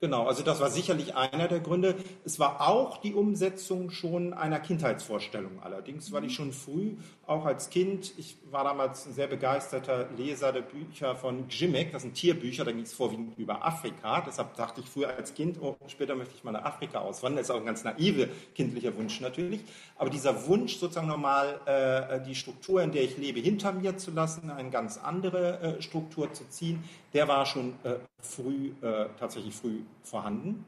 Genau, 0.02 0.26
also 0.26 0.42
das 0.42 0.58
war 0.58 0.68
sicherlich 0.68 1.14
einer 1.14 1.46
der 1.46 1.60
Gründe. 1.60 1.94
Es 2.24 2.40
war 2.40 2.68
auch 2.68 2.96
die 2.96 3.14
Umsetzung 3.14 3.90
schon 3.90 4.32
einer 4.32 4.58
Kindheitsvorstellung 4.58 5.62
allerdings, 5.62 6.10
weil 6.10 6.24
ich 6.24 6.32
mhm. 6.32 6.50
schon 6.50 6.52
früh, 6.52 6.96
auch 7.24 7.46
als 7.46 7.70
Kind, 7.70 8.12
ich 8.18 8.36
war 8.50 8.64
damals 8.64 9.06
ein 9.06 9.14
sehr 9.14 9.28
begeisterter 9.28 10.08
Leser 10.16 10.52
der 10.52 10.62
Bücher 10.62 11.14
von 11.14 11.46
Gzimek, 11.46 11.92
das 11.92 12.02
sind 12.02 12.14
Tierbücher, 12.14 12.64
da 12.64 12.72
ging 12.72 12.82
es 12.82 12.92
vorwiegend 12.92 13.38
über 13.38 13.64
Afrika. 13.64 14.22
Deshalb 14.26 14.56
dachte 14.56 14.80
ich 14.80 14.88
früher 14.88 15.08
als 15.16 15.34
Kind, 15.34 15.58
oh, 15.62 15.76
später 15.86 16.16
möchte 16.16 16.34
ich 16.34 16.42
mal 16.42 16.50
nach 16.50 16.64
Afrika 16.64 16.98
auswandern. 16.98 17.38
Das 17.38 17.46
ist 17.46 17.54
auch 17.54 17.60
ein 17.60 17.64
ganz 17.66 17.84
naive 17.84 18.28
kindlicher 18.56 18.96
Wunsch 18.96 19.20
natürlich. 19.20 19.60
Aber 19.96 20.10
dieser 20.10 20.48
Wunsch, 20.48 20.78
sozusagen 20.78 21.06
nochmal 21.06 21.60
äh, 21.64 22.26
die 22.26 22.34
Struktur, 22.34 22.82
in 22.82 22.90
der 22.90 23.04
ich 23.04 23.18
lebe, 23.18 23.38
hinter 23.38 23.70
mir 23.70 23.96
zu 23.96 24.10
lassen, 24.10 24.50
eine 24.50 24.70
ganz 24.70 24.98
andere 24.98 25.60
äh, 25.78 25.80
Struktur 25.80 26.32
zu 26.32 26.48
ziehen, 26.48 26.82
der 27.14 27.28
war 27.28 27.46
schon 27.46 27.74
äh, 27.84 27.94
früh, 28.20 28.72
äh, 28.82 29.06
tatsächlich 29.18 29.54
früh 29.54 29.78
vorhanden. 30.02 30.64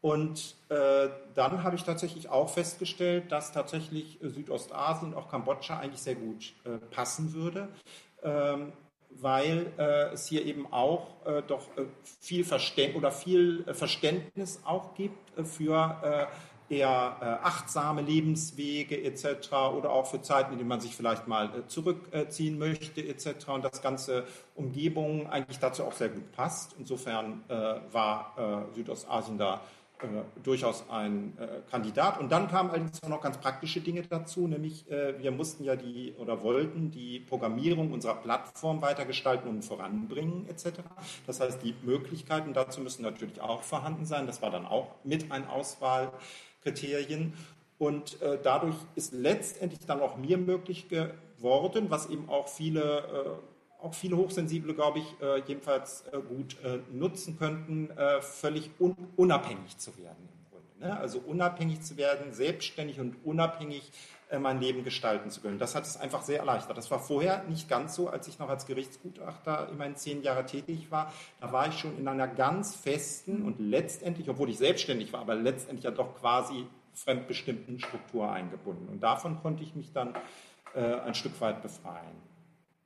Und 0.00 0.56
äh, 0.70 1.08
dann 1.34 1.62
habe 1.62 1.76
ich 1.76 1.84
tatsächlich 1.84 2.30
auch 2.30 2.48
festgestellt, 2.48 3.30
dass 3.30 3.52
tatsächlich 3.52 4.18
Südostasien, 4.22 5.12
auch 5.14 5.28
Kambodscha 5.28 5.78
eigentlich 5.78 6.00
sehr 6.00 6.14
gut 6.14 6.54
äh, 6.64 6.78
passen 6.90 7.34
würde, 7.34 7.68
ähm, 8.22 8.72
weil 9.10 9.72
äh, 9.76 10.12
es 10.12 10.26
hier 10.26 10.46
eben 10.46 10.72
auch 10.72 11.26
äh, 11.26 11.42
doch 11.46 11.76
äh, 11.76 11.84
viel 12.20 12.44
Verständnis 12.44 12.96
oder 12.96 13.12
viel 13.12 13.64
Verständnis 13.74 14.62
auch 14.64 14.94
gibt 14.94 15.18
für 15.46 16.28
eher 16.70 17.16
äh, 17.20 17.24
achtsame 17.44 18.02
Lebenswege 18.02 19.02
etc. 19.02 19.52
oder 19.76 19.90
auch 19.90 20.06
für 20.06 20.22
Zeiten, 20.22 20.52
in 20.52 20.58
denen 20.58 20.68
man 20.68 20.80
sich 20.80 20.94
vielleicht 20.94 21.26
mal 21.26 21.46
äh, 21.46 21.66
zurückziehen 21.66 22.58
möchte 22.58 23.06
etc. 23.06 23.48
Und 23.48 23.64
das 23.64 23.82
ganze 23.82 24.24
Umgebung 24.54 25.28
eigentlich 25.28 25.58
dazu 25.58 25.84
auch 25.84 25.92
sehr 25.92 26.10
gut 26.10 26.30
passt. 26.32 26.76
Insofern 26.78 27.42
äh, 27.48 27.54
war 27.92 28.68
äh, 28.70 28.74
Südostasien 28.74 29.36
da 29.36 29.60
äh, 30.02 30.06
durchaus 30.42 30.84
ein 30.88 31.36
äh, 31.38 31.60
Kandidat. 31.70 32.20
Und 32.20 32.30
dann 32.30 32.48
kamen 32.48 32.70
allerdings 32.70 33.02
auch 33.02 33.08
noch 33.08 33.20
ganz 33.20 33.36
praktische 33.38 33.80
Dinge 33.80 34.02
dazu, 34.02 34.46
nämlich 34.46 34.86
wir 34.88 35.30
mussten 35.30 35.64
ja 35.64 35.76
die 35.76 36.14
oder 36.18 36.42
wollten 36.42 36.90
die 36.90 37.20
Programmierung 37.20 37.92
unserer 37.92 38.14
Plattform 38.14 38.80
weitergestalten 38.80 39.48
und 39.48 39.62
voranbringen 39.62 40.46
etc. 40.48 40.80
Das 41.26 41.40
heißt, 41.40 41.62
die 41.62 41.74
Möglichkeiten 41.82 42.52
dazu 42.54 42.80
müssen 42.80 43.02
natürlich 43.02 43.40
auch 43.40 43.62
vorhanden 43.62 44.04
sein. 44.04 44.26
Das 44.26 44.40
war 44.40 44.50
dann 44.50 44.66
auch 44.66 44.94
mit 45.04 45.30
ein 45.32 45.46
Auswahl. 45.48 46.12
Kriterien. 46.62 47.34
Und 47.78 48.20
äh, 48.20 48.38
dadurch 48.42 48.76
ist 48.94 49.12
letztendlich 49.12 49.80
dann 49.86 50.00
auch 50.00 50.16
mir 50.18 50.36
möglich 50.36 50.88
geworden, 50.88 51.86
was 51.88 52.10
eben 52.10 52.28
auch 52.28 52.48
viele, 52.48 53.40
äh, 53.80 53.82
auch 53.82 53.94
viele 53.94 54.16
Hochsensible, 54.16 54.74
glaube 54.74 54.98
ich, 54.98 55.16
äh, 55.22 55.42
jedenfalls 55.46 56.04
äh, 56.12 56.18
gut 56.20 56.56
äh, 56.62 56.80
nutzen 56.92 57.38
könnten, 57.38 57.90
äh, 57.90 58.20
völlig 58.20 58.70
un 58.78 58.96
unabhängig 59.16 59.78
zu 59.78 59.96
werden 59.96 60.28
im 60.30 60.50
Grunde. 60.50 60.86
Ne? 60.86 61.00
Also 61.00 61.20
unabhängig 61.20 61.80
zu 61.80 61.96
werden, 61.96 62.34
selbstständig 62.34 63.00
und 63.00 63.16
unabhängig 63.24 63.90
mein 64.38 64.60
Leben 64.60 64.84
gestalten 64.84 65.30
zu 65.30 65.40
können. 65.40 65.58
Das 65.58 65.74
hat 65.74 65.84
es 65.84 65.96
einfach 65.96 66.22
sehr 66.22 66.38
erleichtert. 66.38 66.76
Das 66.78 66.90
war 66.90 67.00
vorher 67.00 67.42
nicht 67.44 67.68
ganz 67.68 67.94
so, 67.96 68.08
als 68.08 68.28
ich 68.28 68.38
noch 68.38 68.48
als 68.48 68.66
Gerichtsgutachter 68.66 69.68
immerhin 69.72 69.96
zehn 69.96 70.22
Jahre 70.22 70.46
tätig 70.46 70.90
war. 70.90 71.12
Da 71.40 71.52
war 71.52 71.68
ich 71.68 71.78
schon 71.78 71.98
in 71.98 72.06
einer 72.06 72.28
ganz 72.28 72.76
festen 72.76 73.42
und 73.44 73.58
letztendlich, 73.58 74.28
obwohl 74.28 74.48
ich 74.50 74.58
selbstständig 74.58 75.12
war, 75.12 75.20
aber 75.20 75.34
letztendlich 75.34 75.84
ja 75.84 75.90
doch 75.90 76.18
quasi 76.20 76.66
fremdbestimmten 76.94 77.80
Struktur 77.80 78.30
eingebunden. 78.30 78.88
Und 78.88 79.02
davon 79.02 79.40
konnte 79.40 79.62
ich 79.62 79.74
mich 79.74 79.92
dann 79.92 80.14
äh, 80.74 81.00
ein 81.00 81.14
Stück 81.14 81.40
weit 81.40 81.62
befreien. 81.62 82.30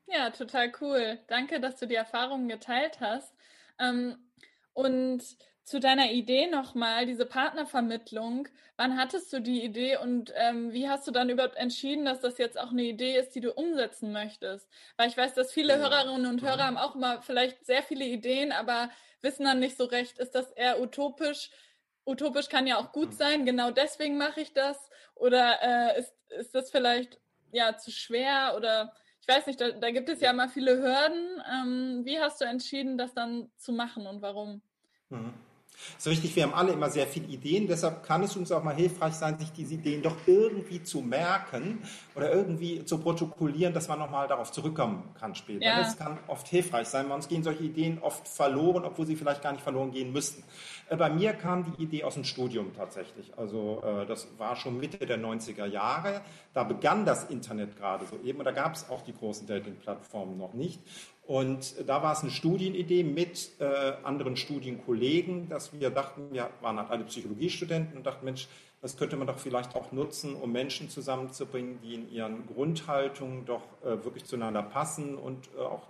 Ja, 0.06 0.30
total 0.30 0.72
cool. 0.80 1.18
Danke, 1.26 1.60
dass 1.60 1.76
du 1.76 1.86
die 1.86 1.94
Erfahrungen 1.94 2.48
geteilt 2.48 3.00
hast. 3.00 3.32
Ähm, 3.78 4.16
und 4.72 5.22
zu 5.64 5.80
deiner 5.80 6.10
Idee 6.12 6.46
nochmal, 6.46 7.06
diese 7.06 7.26
Partnervermittlung. 7.26 8.48
Wann 8.76 8.98
hattest 8.98 9.32
du 9.32 9.40
die 9.40 9.64
Idee 9.64 9.96
und 9.96 10.32
ähm, 10.36 10.72
wie 10.72 10.88
hast 10.88 11.06
du 11.06 11.10
dann 11.10 11.30
überhaupt 11.30 11.56
entschieden, 11.56 12.04
dass 12.04 12.20
das 12.20 12.38
jetzt 12.38 12.58
auch 12.58 12.70
eine 12.70 12.82
Idee 12.82 13.16
ist, 13.18 13.34
die 13.34 13.40
du 13.40 13.52
umsetzen 13.52 14.12
möchtest? 14.12 14.68
Weil 14.96 15.08
ich 15.08 15.16
weiß, 15.16 15.34
dass 15.34 15.52
viele 15.52 15.78
Hörerinnen 15.78 16.26
und 16.26 16.42
Hörer 16.42 16.66
haben 16.66 16.76
auch 16.76 16.94
immer 16.94 17.22
vielleicht 17.22 17.64
sehr 17.64 17.82
viele 17.82 18.04
Ideen, 18.04 18.52
aber 18.52 18.90
wissen 19.22 19.44
dann 19.44 19.60
nicht 19.60 19.76
so 19.76 19.84
recht, 19.84 20.18
ist 20.18 20.34
das 20.34 20.50
eher 20.52 20.80
utopisch 20.80 21.50
utopisch 22.06 22.48
kann 22.48 22.66
ja 22.66 22.78
auch 22.78 22.92
gut 22.92 23.10
hm. 23.10 23.16
sein, 23.16 23.46
genau 23.46 23.70
deswegen 23.70 24.18
mache 24.18 24.40
ich 24.40 24.52
das. 24.52 24.90
Oder 25.14 25.58
äh, 25.62 26.00
ist, 26.00 26.14
ist 26.30 26.54
das 26.54 26.70
vielleicht 26.70 27.20
ja 27.52 27.76
zu 27.76 27.90
schwer 27.90 28.54
oder 28.56 28.92
ich 29.20 29.28
weiß 29.28 29.46
nicht, 29.46 29.60
da, 29.60 29.70
da 29.70 29.90
gibt 29.90 30.10
es 30.10 30.20
ja 30.20 30.32
immer 30.32 30.48
viele 30.48 30.76
Hürden. 30.76 31.42
Ähm, 31.50 32.02
wie 32.04 32.20
hast 32.20 32.40
du 32.40 32.44
entschieden, 32.44 32.98
das 32.98 33.14
dann 33.14 33.50
zu 33.56 33.72
machen 33.72 34.06
und 34.06 34.20
warum? 34.20 34.60
Mhm. 35.08 35.32
So 35.98 36.10
richtig, 36.10 36.34
wir 36.36 36.44
haben 36.44 36.54
alle 36.54 36.72
immer 36.72 36.90
sehr 36.90 37.06
viele 37.06 37.26
Ideen, 37.26 37.66
deshalb 37.66 38.02
kann 38.04 38.22
es 38.22 38.36
uns 38.36 38.52
auch 38.52 38.62
mal 38.62 38.74
hilfreich 38.74 39.14
sein, 39.14 39.38
sich 39.38 39.52
diese 39.52 39.74
Ideen 39.74 40.02
doch 40.02 40.16
irgendwie 40.26 40.82
zu 40.82 41.00
merken 41.00 41.82
oder 42.14 42.32
irgendwie 42.32 42.84
zu 42.84 42.98
protokollieren, 42.98 43.74
dass 43.74 43.88
man 43.88 43.98
nochmal 43.98 44.28
darauf 44.28 44.52
zurückkommen 44.52 45.02
kann 45.18 45.34
später. 45.34 45.64
Ja. 45.64 45.78
Das 45.78 45.96
kann 45.96 46.18
oft 46.26 46.46
hilfreich 46.48 46.88
sein, 46.88 47.08
weil 47.08 47.16
uns 47.16 47.28
gehen 47.28 47.42
solche 47.42 47.64
Ideen 47.64 47.98
oft 48.00 48.28
verloren, 48.28 48.84
obwohl 48.84 49.06
sie 49.06 49.16
vielleicht 49.16 49.42
gar 49.42 49.52
nicht 49.52 49.62
verloren 49.62 49.92
gehen 49.92 50.12
müssten. 50.12 50.42
Äh, 50.88 50.96
bei 50.96 51.10
mir 51.10 51.32
kam 51.32 51.64
die 51.64 51.82
Idee 51.82 52.04
aus 52.04 52.14
dem 52.14 52.24
Studium 52.24 52.74
tatsächlich. 52.74 53.36
Also 53.36 53.82
äh, 53.84 54.06
das 54.06 54.28
war 54.38 54.56
schon 54.56 54.78
Mitte 54.78 55.06
der 55.06 55.18
90er 55.18 55.66
Jahre. 55.66 56.20
Da 56.52 56.64
begann 56.64 57.04
das 57.04 57.24
Internet 57.24 57.76
gerade 57.76 58.06
so 58.06 58.18
eben 58.24 58.38
und 58.38 58.44
da 58.44 58.52
gab 58.52 58.74
es 58.74 58.88
auch 58.88 59.02
die 59.02 59.14
großen 59.14 59.46
Dating-Plattformen 59.46 60.38
noch 60.38 60.54
nicht. 60.54 60.80
Und 61.26 61.74
da 61.86 62.02
war 62.02 62.12
es 62.12 62.20
eine 62.20 62.30
Studienidee 62.30 63.02
mit 63.02 63.52
äh, 63.58 63.64
anderen 64.02 64.36
Studienkollegen, 64.36 65.48
dass 65.48 65.72
wir 65.72 65.90
dachten, 65.90 66.32
wir 66.32 66.50
waren 66.60 66.78
halt 66.78 66.90
alle 66.90 67.04
Psychologiestudenten 67.04 67.96
und 67.96 68.04
dachten, 68.04 68.26
Mensch, 68.26 68.46
das 68.82 68.98
könnte 68.98 69.16
man 69.16 69.26
doch 69.26 69.38
vielleicht 69.38 69.74
auch 69.74 69.92
nutzen, 69.92 70.34
um 70.34 70.52
Menschen 70.52 70.90
zusammenzubringen, 70.90 71.80
die 71.82 71.94
in 71.94 72.12
ihren 72.12 72.46
Grundhaltungen 72.46 73.46
doch 73.46 73.62
äh, 73.82 74.04
wirklich 74.04 74.26
zueinander 74.26 74.62
passen 74.62 75.16
und 75.16 75.48
äh, 75.56 75.60
auch 75.62 75.88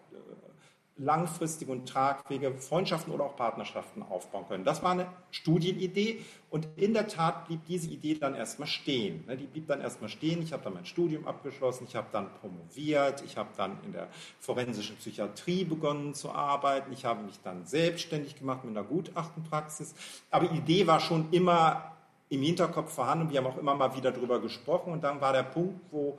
langfristige 0.97 1.73
und 1.73 1.89
tragfähige 1.89 2.55
Freundschaften 2.55 3.13
oder 3.13 3.25
auch 3.25 3.37
Partnerschaften 3.37 4.03
aufbauen 4.03 4.47
können. 4.47 4.65
Das 4.65 4.83
war 4.83 4.93
eine 4.93 5.07
Studienidee 5.33 6.21
und 6.51 6.69
in 6.77 6.95
der 6.95 7.09
Tat 7.09 7.49
blieb 7.49 7.67
diese 7.67 7.91
Idee 7.91 8.15
dann 8.15 8.37
erstmal 8.37 8.69
stehen. 8.69 9.25
Ne, 9.27 9.37
die 9.37 9.47
blieb 9.47 9.67
dann 9.67 9.81
erstmal 9.81 10.09
stehen. 10.09 10.41
Ich 10.43 10.53
habe 10.53 10.63
dann 10.63 10.75
mein 10.75 10.87
Studium 10.87 11.27
abgeschlossen, 11.27 11.87
ich 11.89 11.97
habe 11.97 12.07
dann 12.13 12.33
promoviert, 12.41 13.25
ich 13.27 13.37
habe 13.37 13.49
dann 13.57 13.79
in 13.85 13.93
der 13.93 14.07
forensischen 14.39 14.97
Psychiatrie 14.97 15.65
begonnen 15.65 16.15
zu 16.15 16.31
arbeiten, 16.31 16.93
ich 16.93 17.05
habe 17.05 17.25
mich 17.25 17.41
dann 17.43 17.67
selbstständig 17.67 18.37
gemacht 18.37 18.65
mit 18.65 18.77
einer 18.77 18.87
Gutachtenpraxis. 18.87 19.95
Aber 20.31 20.47
die 20.47 20.59
Idee 20.59 20.87
war 20.87 21.01
schon 21.01 21.33
immer 21.33 21.91
im 22.29 22.43
Hinterkopf 22.43 22.93
vorhanden. 22.93 23.31
Wir 23.31 23.39
haben 23.39 23.47
auch 23.47 23.59
immer 23.59 23.75
mal 23.75 23.97
wieder 23.97 24.13
darüber 24.13 24.41
gesprochen 24.41 24.93
und 24.93 25.03
dann 25.03 25.21
war 25.21 25.33
der 25.33 25.43
Punkt, 25.43 25.81
wo 25.91 26.19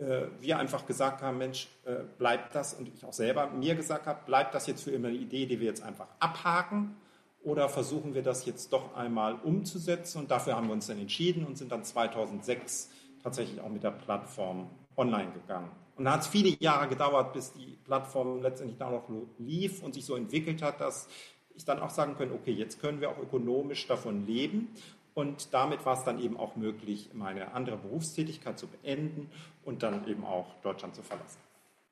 äh, 0.00 0.28
wir 0.40 0.58
einfach 0.58 0.86
gesagt 0.86 1.22
haben, 1.22 1.38
Mensch, 1.38 1.68
äh, 1.84 1.96
bleibt 2.18 2.54
das, 2.54 2.74
und 2.74 2.88
ich 2.88 3.04
auch 3.04 3.12
selber 3.12 3.48
mir 3.48 3.74
gesagt 3.74 4.06
habe, 4.06 4.20
bleibt 4.24 4.54
das 4.54 4.66
jetzt 4.66 4.82
für 4.82 4.90
immer 4.90 5.08
eine 5.08 5.16
Idee, 5.16 5.46
die 5.46 5.60
wir 5.60 5.66
jetzt 5.66 5.82
einfach 5.82 6.08
abhaken, 6.18 6.96
oder 7.42 7.68
versuchen 7.68 8.14
wir 8.14 8.22
das 8.22 8.44
jetzt 8.44 8.72
doch 8.72 8.94
einmal 8.94 9.34
umzusetzen? 9.34 10.18
Und 10.18 10.30
dafür 10.30 10.56
haben 10.56 10.66
wir 10.66 10.74
uns 10.74 10.86
dann 10.86 10.98
entschieden 10.98 11.44
und 11.46 11.56
sind 11.56 11.72
dann 11.72 11.84
2006 11.84 12.90
tatsächlich 13.22 13.60
auch 13.60 13.68
mit 13.68 13.82
der 13.82 13.92
Plattform 13.92 14.68
online 14.96 15.32
gegangen. 15.32 15.70
Und 15.96 16.04
da 16.04 16.12
hat 16.12 16.22
es 16.22 16.28
viele 16.28 16.56
Jahre 16.60 16.88
gedauert, 16.88 17.32
bis 17.32 17.52
die 17.52 17.78
Plattform 17.84 18.42
letztendlich 18.42 18.78
da 18.78 18.90
noch 18.90 19.08
lief 19.38 19.82
und 19.82 19.94
sich 19.94 20.04
so 20.04 20.16
entwickelt 20.16 20.62
hat, 20.62 20.80
dass 20.80 21.08
ich 21.54 21.64
dann 21.64 21.78
auch 21.78 21.90
sagen 21.90 22.14
können, 22.16 22.32
okay, 22.32 22.52
jetzt 22.52 22.80
können 22.80 23.00
wir 23.00 23.10
auch 23.10 23.18
ökonomisch 23.18 23.86
davon 23.86 24.26
leben. 24.26 24.68
Und 25.14 25.52
damit 25.52 25.84
war 25.84 25.96
es 25.96 26.04
dann 26.04 26.20
eben 26.20 26.36
auch 26.36 26.56
möglich, 26.56 27.10
meine 27.12 27.52
andere 27.52 27.76
Berufstätigkeit 27.76 28.58
zu 28.58 28.68
beenden 28.68 29.30
und 29.64 29.82
dann 29.82 30.06
eben 30.06 30.24
auch 30.24 30.46
Deutschland 30.62 30.94
zu 30.94 31.02
verlassen. 31.02 31.40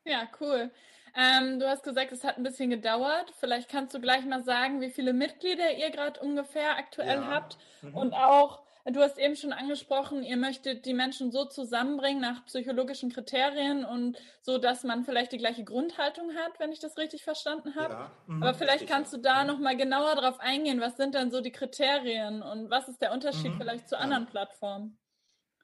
Ja, 0.05 0.29
cool. 0.41 0.71
Ähm, 1.17 1.59
du 1.59 1.69
hast 1.69 1.83
gesagt, 1.83 2.13
es 2.13 2.23
hat 2.25 2.37
ein 2.37 2.43
bisschen 2.43 2.71
gedauert. 2.71 3.33
Vielleicht 3.41 3.69
kannst 3.69 3.95
du 3.95 4.01
gleich 4.01 4.25
mal 4.25 4.43
sagen, 4.45 4.81
wie 4.81 4.91
viele 4.91 5.13
Mitglieder 5.13 5.73
ihr 5.77 5.91
gerade 5.91 6.21
ungefähr 6.21 6.77
aktuell 6.77 7.21
ja. 7.21 7.27
habt 7.27 7.59
mhm. 7.83 7.95
und 7.95 8.15
auch 8.15 8.63
Du 8.85 9.01
hast 9.01 9.19
eben 9.19 9.37
schon 9.37 9.53
angesprochen, 9.53 10.23
ihr 10.23 10.37
möchtet 10.37 10.87
die 10.87 10.95
Menschen 10.95 11.31
so 11.31 11.45
zusammenbringen 11.45 12.23
nach 12.23 12.45
psychologischen 12.47 13.13
Kriterien 13.13 13.85
und 13.85 14.17
so, 14.41 14.57
dass 14.59 14.83
man 14.83 15.05
vielleicht 15.05 15.33
die 15.33 15.39
gleiche 15.39 15.65
Grundhaltung 15.65 16.31
hat, 16.35 16.59
wenn 16.59 16.73
ich 16.73 16.81
das 16.81 16.97
richtig 16.97 17.23
verstanden 17.23 17.75
habe. 17.75 17.95
Ja, 17.95 18.11
mh, 18.27 18.47
Aber 18.47 18.57
vielleicht 18.57 18.87
kannst 18.87 19.13
du 19.13 19.19
da 19.19 19.43
mhm. 19.43 19.49
noch 19.49 19.59
mal 19.59 19.77
genauer 19.77 20.15
drauf 20.15 20.41
eingehen. 20.41 20.81
Was 20.81 20.97
sind 20.97 21.15
denn 21.15 21.31
so 21.31 21.41
die 21.41 21.53
Kriterien 21.53 22.43
und 22.43 22.71
was 22.71 22.89
ist 22.89 23.03
der 23.03 23.13
Unterschied 23.13 23.53
mhm, 23.53 23.59
vielleicht 23.59 23.89
zu 23.89 23.95
ja. 23.95 24.01
anderen 24.01 24.27
Plattformen? 24.27 24.99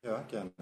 Ja, 0.02 0.22
gerne. 0.28 0.52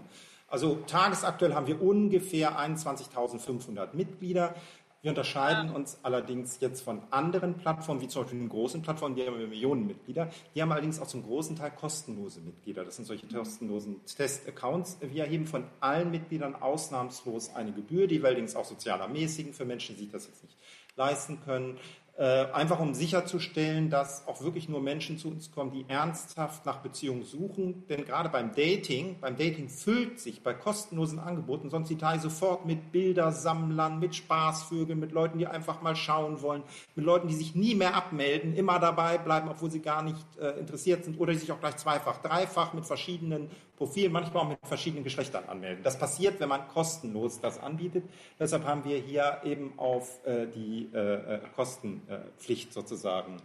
Also 0.46 0.76
tagesaktuell 0.86 1.54
haben 1.54 1.66
wir 1.66 1.80
ungefähr 1.80 2.58
21.500 2.58 3.96
Mitglieder. 3.96 4.54
Wir 5.02 5.10
unterscheiden 5.10 5.70
ja. 5.70 5.74
uns 5.74 5.98
allerdings 6.04 6.58
jetzt 6.60 6.82
von 6.82 7.02
anderen 7.10 7.58
Plattformen, 7.58 8.00
wie 8.00 8.06
zum 8.06 8.22
Beispiel 8.22 8.38
den 8.38 8.48
großen 8.48 8.82
Plattformen, 8.82 9.16
die 9.16 9.26
haben 9.26 9.36
Millionen 9.36 9.84
Mitglieder. 9.84 10.30
Die 10.54 10.62
haben 10.62 10.70
allerdings 10.70 11.00
auch 11.00 11.08
zum 11.08 11.24
großen 11.24 11.56
Teil 11.56 11.72
kostenlose 11.72 12.40
Mitglieder. 12.40 12.84
Das 12.84 12.94
sind 12.96 13.06
solche 13.06 13.26
kostenlosen 13.26 13.96
Test-Accounts. 14.06 14.98
Wir 15.00 15.24
erheben 15.24 15.46
von 15.46 15.64
allen 15.80 16.12
Mitgliedern 16.12 16.54
ausnahmslos 16.54 17.52
eine 17.52 17.72
Gebühr, 17.72 18.06
die 18.06 18.22
wir 18.22 18.28
allerdings 18.28 18.54
auch 18.54 18.64
sozial 18.64 19.00
ermäßigen 19.00 19.52
für 19.52 19.64
Menschen, 19.64 19.96
die 19.96 20.02
sich 20.02 20.12
das 20.12 20.28
jetzt 20.28 20.44
nicht 20.44 20.56
leisten 20.94 21.40
können. 21.44 21.78
Äh, 22.18 22.52
einfach 22.52 22.78
um 22.78 22.92
sicherzustellen, 22.92 23.88
dass 23.88 24.28
auch 24.28 24.42
wirklich 24.42 24.68
nur 24.68 24.82
Menschen 24.82 25.16
zu 25.16 25.28
uns 25.28 25.50
kommen, 25.50 25.72
die 25.72 25.86
ernsthaft 25.88 26.66
nach 26.66 26.80
Beziehungen 26.80 27.24
suchen. 27.24 27.86
Denn 27.88 28.04
gerade 28.04 28.28
beim 28.28 28.54
Dating, 28.54 29.16
beim 29.18 29.38
Dating 29.38 29.70
füllt 29.70 30.20
sich 30.20 30.42
bei 30.42 30.52
kostenlosen 30.52 31.18
Angeboten 31.18 31.70
sonst 31.70 31.88
die 31.88 31.96
Teil 31.96 32.20
sofort 32.20 32.66
mit 32.66 32.92
Bildersammlern, 32.92 33.98
mit 33.98 34.14
Spaßvögeln, 34.14 35.00
mit 35.00 35.12
Leuten, 35.12 35.38
die 35.38 35.46
einfach 35.46 35.80
mal 35.80 35.96
schauen 35.96 36.42
wollen, 36.42 36.62
mit 36.96 37.06
Leuten, 37.06 37.28
die 37.28 37.34
sich 37.34 37.54
nie 37.54 37.74
mehr 37.74 37.94
abmelden, 37.94 38.54
immer 38.54 38.78
dabei 38.78 39.16
bleiben, 39.16 39.48
obwohl 39.48 39.70
sie 39.70 39.80
gar 39.80 40.02
nicht 40.02 40.36
äh, 40.38 40.50
interessiert 40.58 41.04
sind 41.04 41.18
oder 41.18 41.32
die 41.32 41.38
sich 41.38 41.50
auch 41.50 41.60
gleich 41.60 41.78
zweifach, 41.78 42.18
dreifach 42.18 42.74
mit 42.74 42.84
verschiedenen 42.84 43.48
Profilen, 43.82 44.12
manchmal 44.12 44.44
auch 44.44 44.48
mit 44.48 44.58
verschiedenen 44.62 45.02
Geschlechtern 45.02 45.42
anmelden. 45.48 45.82
Das 45.82 45.98
passiert, 45.98 46.38
wenn 46.38 46.48
man 46.48 46.68
kostenlos 46.68 47.40
das 47.40 47.58
anbietet. 47.58 48.04
Deshalb 48.38 48.64
haben 48.64 48.84
wir 48.84 48.96
hier 48.96 49.40
eben 49.42 49.76
auf 49.76 50.24
äh, 50.24 50.46
die 50.46 50.88
äh, 50.94 50.98
äh 50.98 51.40
Kostenpflicht 51.56 52.72
sozusagen 52.72 53.38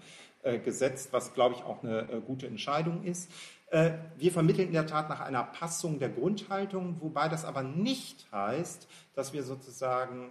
äh, 0.43 0.59
gesetzt, 0.59 1.09
was, 1.11 1.33
glaube 1.33 1.55
ich, 1.55 1.63
auch 1.63 1.81
eine 1.81 2.01
äh, 2.01 2.21
gute 2.21 2.45
Entscheidung 2.45 3.03
ist. 3.03 3.31
Äh, 3.71 3.93
wir 4.17 4.31
vermitteln 4.31 4.67
in 4.67 4.73
der 4.73 4.85
Tat 4.85 5.09
nach 5.09 5.21
einer 5.21 5.43
Passung 5.43 5.97
der 5.97 6.09
Grundhaltung, 6.09 7.01
wobei 7.01 7.29
das 7.29 7.43
aber 7.43 7.63
nicht 7.63 8.31
heißt, 8.31 8.87
dass 9.15 9.33
wir 9.33 9.41
sozusagen, 9.41 10.29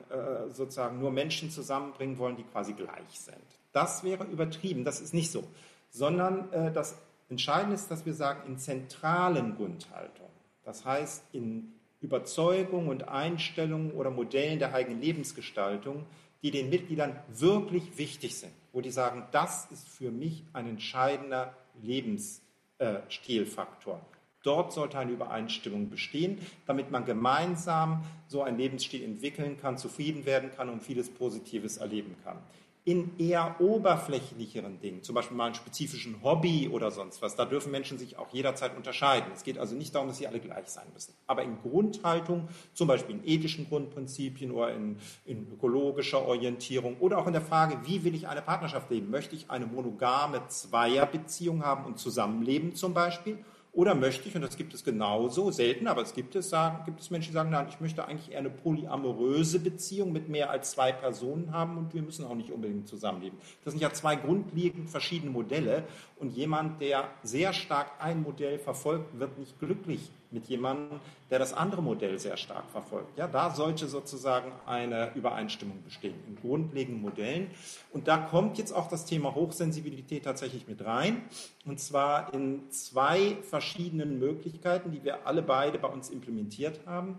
sozusagen 0.53 1.01
nur 1.01 1.11
Menschen 1.11 1.51
zusammenbringen 1.51 2.19
wollen, 2.19 2.37
die 2.37 2.45
quasi 2.45 2.75
gleich 2.75 3.19
sind. 3.19 3.43
Das 3.73 4.05
wäre 4.05 4.23
übertrieben, 4.23 4.85
das 4.85 5.01
ist 5.01 5.13
nicht 5.13 5.33
so, 5.33 5.43
sondern 5.91 6.49
das 6.73 6.95
Entscheidend 7.29 7.75
ist, 7.75 7.91
dass 7.91 8.07
wir 8.07 8.15
sagen, 8.15 8.47
in 8.47 8.57
zentralen 8.59 9.57
Grundhaltungen, 9.57 10.31
das 10.65 10.85
heißt 10.85 11.25
in 11.33 11.73
Überzeugungen 12.01 12.89
und 12.89 13.09
Einstellungen 13.09 13.91
oder 13.93 14.11
Modellen 14.11 14.61
der 14.61 14.75
eigenen 14.75 15.01
Lebensgestaltung, 15.01 16.07
die 16.43 16.51
den 16.53 16.71
Mitgliedern 16.71 17.19
wirklich 17.29 17.99
wichtig 17.99 18.37
sind, 18.37 18.53
wo 18.73 18.81
die 18.81 18.91
sagen, 18.91 19.27
das 19.33 19.69
ist 19.73 19.89
für 19.89 20.13
mich 20.13 20.45
ein 20.53 20.69
entscheidender 20.69 21.53
Lebensstilfaktor. 21.83 24.01
Dort 24.45 24.73
sollte 24.73 24.97
eine 24.99 25.11
Übereinstimmung 25.11 25.91
bestehen, 25.91 26.39
damit 26.67 26.93
man 26.93 27.05
gemeinsam 27.05 28.05
so 28.29 28.43
einen 28.43 28.59
Lebensstil 28.59 29.03
entwickeln 29.03 29.59
kann, 29.61 29.77
zufrieden 29.79 30.25
werden 30.25 30.53
kann 30.55 30.69
und 30.69 30.85
vieles 30.85 31.11
Positives 31.11 31.79
erleben 31.79 32.15
kann 32.23 32.39
in 32.87 33.19
eher 33.19 33.61
oberflächlicheren 33.61 34.79
Dingen, 34.81 35.03
zum 35.03 35.17
Beispiel 35.17 35.37
mal 35.37 35.47
einen 35.47 35.57
spezifischen 35.57 36.23
Hobby 36.23 36.69
oder 36.69 36.93
sonst 36.93 37.21
was, 37.21 37.35
da 37.35 37.45
dürfen 37.45 37.73
Menschen 37.73 37.99
sich 37.99 38.17
auch 38.17 38.33
jederzeit 38.33 38.77
unterscheiden. 38.77 39.33
Es 39.35 39.43
geht 39.43 39.59
also 39.59 39.75
nicht 39.75 39.93
darum, 39.93 40.07
dass 40.07 40.19
sie 40.19 40.29
alle 40.29 40.39
gleich 40.39 40.69
sein 40.69 40.87
müssen. 40.95 41.13
Aber 41.27 41.43
in 41.43 41.59
Grundhaltung, 41.61 42.49
zum 42.75 42.87
Beispiel 42.87 43.17
in 43.17 43.27
ethischen 43.27 43.69
Grundprinzipien 43.69 44.53
oder 44.53 44.73
in, 44.73 44.99
in 45.25 45.49
ökologischer 45.53 46.25
Orientierung 46.25 46.97
oder 47.01 47.19
auch 47.19 47.27
in 47.27 47.33
der 47.33 47.43
Frage, 47.43 47.77
wie 47.87 48.05
will 48.05 48.15
ich 48.15 48.29
eine 48.29 48.41
Partnerschaft 48.41 48.89
leben? 48.89 49.11
Möchte 49.11 49.35
ich 49.35 49.51
eine 49.51 49.67
monogame 49.67 50.47
Zweierbeziehung 50.47 51.65
haben 51.65 51.87
und 51.87 51.99
zusammenleben 51.99 52.77
zum 52.77 52.95
Beispiel? 52.95 53.39
Oder 53.77 53.95
möchte 53.95 54.27
ich, 54.27 54.35
und 54.35 54.41
das 54.41 54.57
gibt 54.57 54.73
es 54.73 54.85
genauso, 54.85 55.51
selten, 55.51 55.87
aber 55.87 56.01
es 56.01 56.15
gibt 56.15 56.35
es, 56.35 56.49
sagen, 56.49 56.83
gibt 56.87 56.99
es 56.99 57.11
Menschen, 57.11 57.29
die 57.29 57.35
sagen, 57.35 57.51
nein, 57.51 57.67
ich 57.69 57.79
möchte 57.79 58.09
eigentlich 58.09 58.33
eher 58.33 58.39
eine 58.39 58.49
polyamoröse 58.49 59.61
Beziehung 59.61 60.13
mit 60.13 60.31
mehr 60.31 60.49
als 60.49 60.71
zwei 60.71 60.93
Personen 60.93 61.53
haben 61.53 61.77
und 61.77 61.93
wir 61.93 62.01
müssen 62.01 62.25
auch 62.25 62.35
nicht 62.35 62.51
unbedingt 62.51 62.89
zusammenleben. 62.89 63.39
Das 63.65 63.75
sind 63.75 63.83
ja 63.83 63.93
zwei 63.93 64.17
grundlegend 64.17 64.89
verschiedene 64.89 65.31
Modelle 65.31 65.85
und 66.19 66.31
jemand, 66.31 66.81
der 66.81 67.11
sehr 67.23 67.53
stark 67.53 67.91
ein 67.99 68.23
Modell 68.23 68.59
verfolgt, 68.59 69.19
wird 69.19 69.39
nicht 69.39 69.61
glücklich 69.61 70.11
mit 70.31 70.47
jemandem, 70.47 71.01
der 71.31 71.39
das 71.39 71.53
andere 71.53 71.83
Modell 71.83 72.19
sehr 72.19 72.37
stark 72.37 72.71
verfolgt. 72.71 73.17
Ja, 73.19 73.27
da 73.29 73.55
sollte 73.55 73.87
sozusagen 73.87 74.53
eine 74.67 75.13
Übereinstimmung 75.15 75.83
bestehen 75.83 76.15
in 76.27 76.37
grundlegenden 76.37 77.03
Modellen. 77.03 77.51
Und 77.93 78.09
da 78.09 78.19
kommt 78.19 78.59
jetzt 78.59 78.73
auch 78.73 78.89
das 78.89 79.05
Thema 79.05 79.35
Hochsensibilität 79.35 80.25
tatsächlich 80.25 80.67
mit 80.67 80.85
rein. 80.85 81.23
Und 81.65 81.81
zwar 81.81 82.33
in 82.35 82.71
zwei 82.71 83.37
verschiedenen 83.43 84.19
Möglichkeiten, 84.19 84.91
die 84.91 85.05
wir 85.05 85.27
alle 85.27 85.43
beide 85.43 85.79
bei 85.79 85.89
uns 85.89 86.11
implementiert 86.11 86.81
haben. 86.87 87.19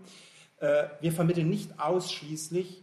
Äh, 0.60 0.84
wir 1.00 1.12
vermitteln 1.12 1.48
nicht 1.48 1.80
ausschließlich 1.80 2.82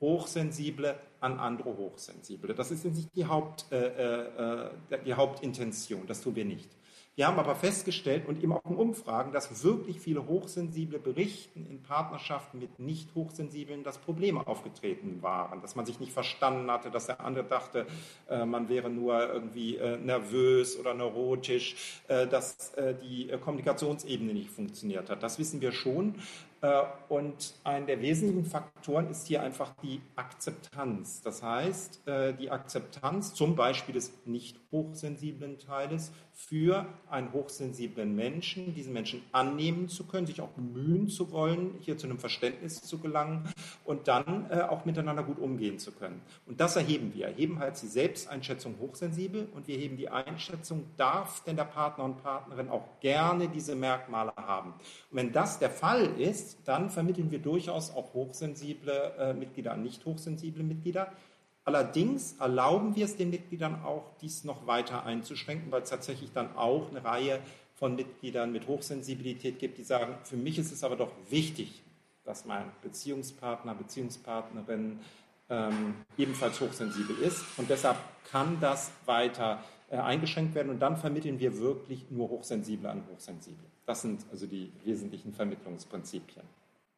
Hochsensible 0.00 0.96
an 1.20 1.38
andere 1.40 1.76
Hochsensible. 1.76 2.54
Das 2.54 2.70
ist 2.70 2.84
nicht 2.84 3.08
die, 3.14 3.26
Haupt, 3.26 3.66
äh, 3.72 4.66
äh, 4.66 4.70
die 5.04 5.14
Hauptintention, 5.14 6.06
das 6.06 6.20
tun 6.20 6.36
wir 6.36 6.44
nicht. 6.44 6.68
Wir 7.18 7.26
haben 7.26 7.40
aber 7.40 7.56
festgestellt 7.56 8.28
und 8.28 8.44
eben 8.44 8.52
auch 8.52 8.64
in 8.70 8.76
Umfragen, 8.76 9.32
dass 9.32 9.64
wirklich 9.64 9.98
viele 9.98 10.28
Hochsensible 10.28 11.00
berichten 11.00 11.66
in 11.68 11.82
Partnerschaften 11.82 12.60
mit 12.60 12.78
nicht 12.78 13.12
Hochsensiblen, 13.16 13.82
dass 13.82 13.98
Probleme 13.98 14.46
aufgetreten 14.46 15.20
waren, 15.20 15.60
dass 15.60 15.74
man 15.74 15.84
sich 15.84 15.98
nicht 15.98 16.12
verstanden 16.12 16.70
hatte, 16.70 16.92
dass 16.92 17.06
der 17.06 17.20
andere 17.20 17.42
dachte, 17.42 17.88
äh, 18.30 18.44
man 18.44 18.68
wäre 18.68 18.88
nur 18.88 19.32
irgendwie 19.32 19.74
äh, 19.78 19.96
nervös 19.96 20.78
oder 20.78 20.94
neurotisch, 20.94 21.74
äh, 22.06 22.28
dass 22.28 22.72
die 23.02 23.32
Kommunikationsebene 23.42 24.32
nicht 24.32 24.50
funktioniert 24.50 25.10
hat. 25.10 25.20
Das 25.20 25.40
wissen 25.40 25.60
wir 25.60 25.72
schon. 25.72 26.14
Äh, 26.60 26.82
und 27.08 27.54
ein 27.64 27.86
der 27.86 28.00
wesentlichen 28.00 28.44
Faktoren 28.44 29.10
ist 29.10 29.26
hier 29.26 29.42
einfach 29.42 29.74
die 29.82 30.00
Akzeptanz. 30.16 31.22
Das 31.22 31.42
heißt, 31.42 32.02
die 32.38 32.50
Akzeptanz 32.50 33.34
zum 33.34 33.56
Beispiel 33.56 33.94
des 33.94 34.12
nicht 34.24 34.58
hochsensiblen 34.70 35.58
Teiles 35.58 36.12
für 36.38 36.86
einen 37.10 37.32
hochsensiblen 37.32 38.14
Menschen, 38.14 38.72
diesen 38.72 38.92
Menschen 38.92 39.22
annehmen 39.32 39.88
zu 39.88 40.06
können, 40.06 40.24
sich 40.24 40.40
auch 40.40 40.50
bemühen 40.50 41.08
zu 41.08 41.32
wollen, 41.32 41.74
hier 41.80 41.98
zu 41.98 42.06
einem 42.06 42.20
Verständnis 42.20 42.80
zu 42.80 42.98
gelangen 42.98 43.52
und 43.84 44.06
dann 44.06 44.46
äh, 44.48 44.60
auch 44.60 44.84
miteinander 44.84 45.24
gut 45.24 45.40
umgehen 45.40 45.80
zu 45.80 45.90
können. 45.90 46.22
Und 46.46 46.60
das 46.60 46.76
erheben 46.76 47.12
wir. 47.12 47.26
Erheben 47.26 47.58
halt 47.58 47.82
die 47.82 47.88
Selbsteinschätzung 47.88 48.76
hochsensibel 48.78 49.48
und 49.52 49.66
wir 49.66 49.76
heben 49.76 49.96
die 49.96 50.10
Einschätzung, 50.10 50.84
darf 50.96 51.42
denn 51.42 51.56
der 51.56 51.64
Partner 51.64 52.04
und 52.04 52.22
Partnerin 52.22 52.68
auch 52.68 53.00
gerne 53.00 53.48
diese 53.48 53.74
Merkmale 53.74 54.32
haben. 54.36 54.74
Und 55.10 55.16
wenn 55.16 55.32
das 55.32 55.58
der 55.58 55.70
Fall 55.70 56.04
ist, 56.20 56.47
dann 56.64 56.90
vermitteln 56.90 57.30
wir 57.30 57.38
durchaus 57.38 57.90
auch 57.90 58.14
hochsensible 58.14 59.12
äh, 59.18 59.34
Mitglieder 59.34 59.72
an 59.72 59.82
nicht 59.82 60.04
hochsensible 60.04 60.62
Mitglieder. 60.62 61.12
Allerdings 61.64 62.36
erlauben 62.40 62.96
wir 62.96 63.04
es 63.04 63.16
den 63.16 63.30
Mitgliedern 63.30 63.82
auch, 63.84 64.04
dies 64.22 64.44
noch 64.44 64.66
weiter 64.66 65.04
einzuschränken, 65.04 65.70
weil 65.70 65.82
es 65.82 65.90
tatsächlich 65.90 66.32
dann 66.32 66.56
auch 66.56 66.90
eine 66.90 67.04
Reihe 67.04 67.40
von 67.74 67.94
Mitgliedern 67.94 68.52
mit 68.52 68.66
Hochsensibilität 68.66 69.58
gibt, 69.58 69.78
die 69.78 69.84
sagen, 69.84 70.14
für 70.24 70.36
mich 70.36 70.58
ist 70.58 70.72
es 70.72 70.82
aber 70.82 70.96
doch 70.96 71.12
wichtig, 71.28 71.82
dass 72.24 72.44
mein 72.44 72.64
Beziehungspartner, 72.82 73.74
Beziehungspartnerin 73.74 74.98
ähm, 75.50 75.94
ebenfalls 76.16 76.60
hochsensibel 76.60 77.16
ist. 77.18 77.42
Und 77.56 77.70
deshalb 77.70 77.96
kann 78.30 78.58
das 78.60 78.90
weiter 79.06 79.62
äh, 79.90 79.96
eingeschränkt 79.96 80.54
werden. 80.54 80.70
Und 80.70 80.80
dann 80.80 80.96
vermitteln 80.96 81.38
wir 81.38 81.58
wirklich 81.58 82.10
nur 82.10 82.28
Hochsensible 82.28 82.90
an 82.90 83.04
Hochsensible. 83.10 83.64
Das 83.88 84.02
sind 84.02 84.26
also 84.30 84.46
die 84.46 84.70
wesentlichen 84.84 85.32
Vermittlungsprinzipien. 85.32 86.44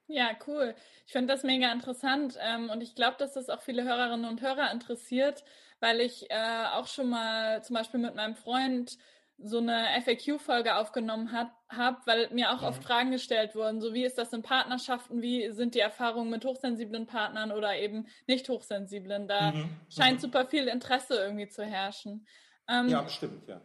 Ja, 0.08 0.30
cool. 0.48 0.74
Ich 1.06 1.12
finde 1.12 1.32
das 1.32 1.44
mega 1.44 1.70
interessant 1.70 2.36
ähm, 2.40 2.68
und 2.68 2.82
ich 2.82 2.96
glaube, 2.96 3.14
dass 3.16 3.34
das 3.34 3.48
auch 3.48 3.62
viele 3.62 3.84
Hörerinnen 3.84 4.28
und 4.28 4.42
Hörer 4.42 4.72
interessiert, 4.72 5.44
weil 5.78 6.00
ich 6.00 6.28
äh, 6.32 6.64
auch 6.72 6.88
schon 6.88 7.08
mal 7.08 7.62
zum 7.62 7.74
Beispiel 7.74 8.00
mit 8.00 8.16
meinem 8.16 8.34
Freund 8.34 8.98
so 9.38 9.58
eine 9.58 9.86
FAQ-Folge 10.04 10.74
aufgenommen 10.74 11.30
habe, 11.30 11.98
weil 12.06 12.28
mir 12.30 12.50
auch 12.50 12.64
oft 12.64 12.82
Fragen 12.82 13.12
gestellt 13.12 13.54
wurden, 13.54 13.80
so 13.80 13.94
wie 13.94 14.04
ist 14.04 14.18
das 14.18 14.32
in 14.32 14.42
Partnerschaften, 14.42 15.22
wie 15.22 15.52
sind 15.52 15.76
die 15.76 15.80
Erfahrungen 15.80 16.28
mit 16.28 16.44
hochsensiblen 16.44 17.06
Partnern 17.06 17.52
oder 17.52 17.78
eben 17.78 18.08
nicht 18.26 18.48
hochsensiblen. 18.48 19.28
Da 19.28 19.52
mhm. 19.52 19.70
scheint 19.88 20.16
mhm. 20.16 20.22
super 20.22 20.44
viel 20.44 20.66
Interesse 20.66 21.14
irgendwie 21.14 21.48
zu 21.48 21.64
herrschen. 21.64 22.26
Ähm, 22.68 22.88
ja, 22.88 23.02
bestimmt, 23.02 23.46
ja. 23.46 23.60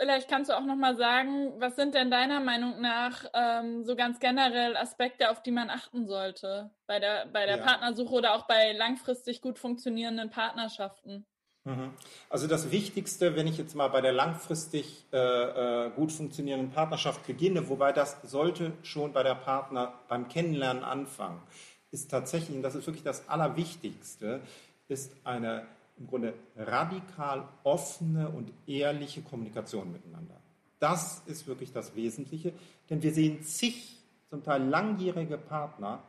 Vielleicht 0.00 0.30
kannst 0.30 0.48
du 0.48 0.56
auch 0.56 0.64
noch 0.64 0.76
mal 0.76 0.96
sagen, 0.96 1.52
was 1.58 1.76
sind 1.76 1.94
denn 1.94 2.10
deiner 2.10 2.40
Meinung 2.40 2.80
nach 2.80 3.26
ähm, 3.34 3.84
so 3.84 3.94
ganz 3.94 4.18
generell 4.18 4.74
Aspekte, 4.74 5.30
auf 5.30 5.42
die 5.42 5.50
man 5.50 5.68
achten 5.68 6.06
sollte 6.06 6.70
bei 6.86 6.98
der, 6.98 7.26
bei 7.26 7.44
der 7.44 7.58
ja. 7.58 7.62
Partnersuche 7.62 8.14
oder 8.14 8.34
auch 8.34 8.46
bei 8.46 8.72
langfristig 8.72 9.42
gut 9.42 9.58
funktionierenden 9.58 10.30
Partnerschaften? 10.30 11.26
Mhm. 11.64 11.90
Also 12.30 12.46
das 12.46 12.70
Wichtigste, 12.70 13.36
wenn 13.36 13.46
ich 13.46 13.58
jetzt 13.58 13.74
mal 13.74 13.88
bei 13.88 14.00
der 14.00 14.12
langfristig 14.12 15.04
äh, 15.12 15.18
äh, 15.18 15.90
gut 15.90 16.12
funktionierenden 16.12 16.70
Partnerschaft 16.70 17.26
beginne, 17.26 17.68
wobei 17.68 17.92
das 17.92 18.16
sollte 18.22 18.72
schon 18.82 19.12
bei 19.12 19.22
der 19.22 19.34
Partner 19.34 19.92
beim 20.08 20.28
Kennenlernen 20.28 20.82
anfangen, 20.82 21.42
ist 21.90 22.10
tatsächlich, 22.10 22.56
und 22.56 22.62
das 22.62 22.74
ist 22.74 22.86
wirklich 22.86 23.04
das 23.04 23.28
Allerwichtigste, 23.28 24.40
ist 24.88 25.12
eine 25.24 25.66
im 26.00 26.06
Grunde 26.06 26.34
radikal 26.56 27.46
offene 27.62 28.28
und 28.30 28.50
ehrliche 28.66 29.20
Kommunikation 29.20 29.92
miteinander. 29.92 30.34
Das 30.78 31.22
ist 31.26 31.46
wirklich 31.46 31.72
das 31.72 31.94
Wesentliche, 31.94 32.52
denn 32.88 33.02
wir 33.02 33.12
sehen 33.12 33.42
zig, 33.42 33.98
zum 34.30 34.42
Teil 34.42 34.62
langjährige 34.62 35.36
Partner, 35.36 36.02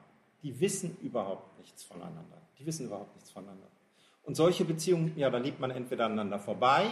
die 0.43 0.59
wissen 0.59 0.97
überhaupt 1.01 1.57
nichts 1.59 1.83
voneinander. 1.83 2.37
Die 2.57 2.65
wissen 2.65 2.85
überhaupt 2.85 3.13
nichts 3.15 3.31
voneinander. 3.31 3.67
Und 4.23 4.35
solche 4.35 4.63
Beziehungen, 4.63 5.11
ja, 5.17 5.29
da 5.29 5.39
lebt 5.39 5.59
man 5.59 5.71
entweder 5.71 6.05
aneinander 6.05 6.39
vorbei, 6.39 6.85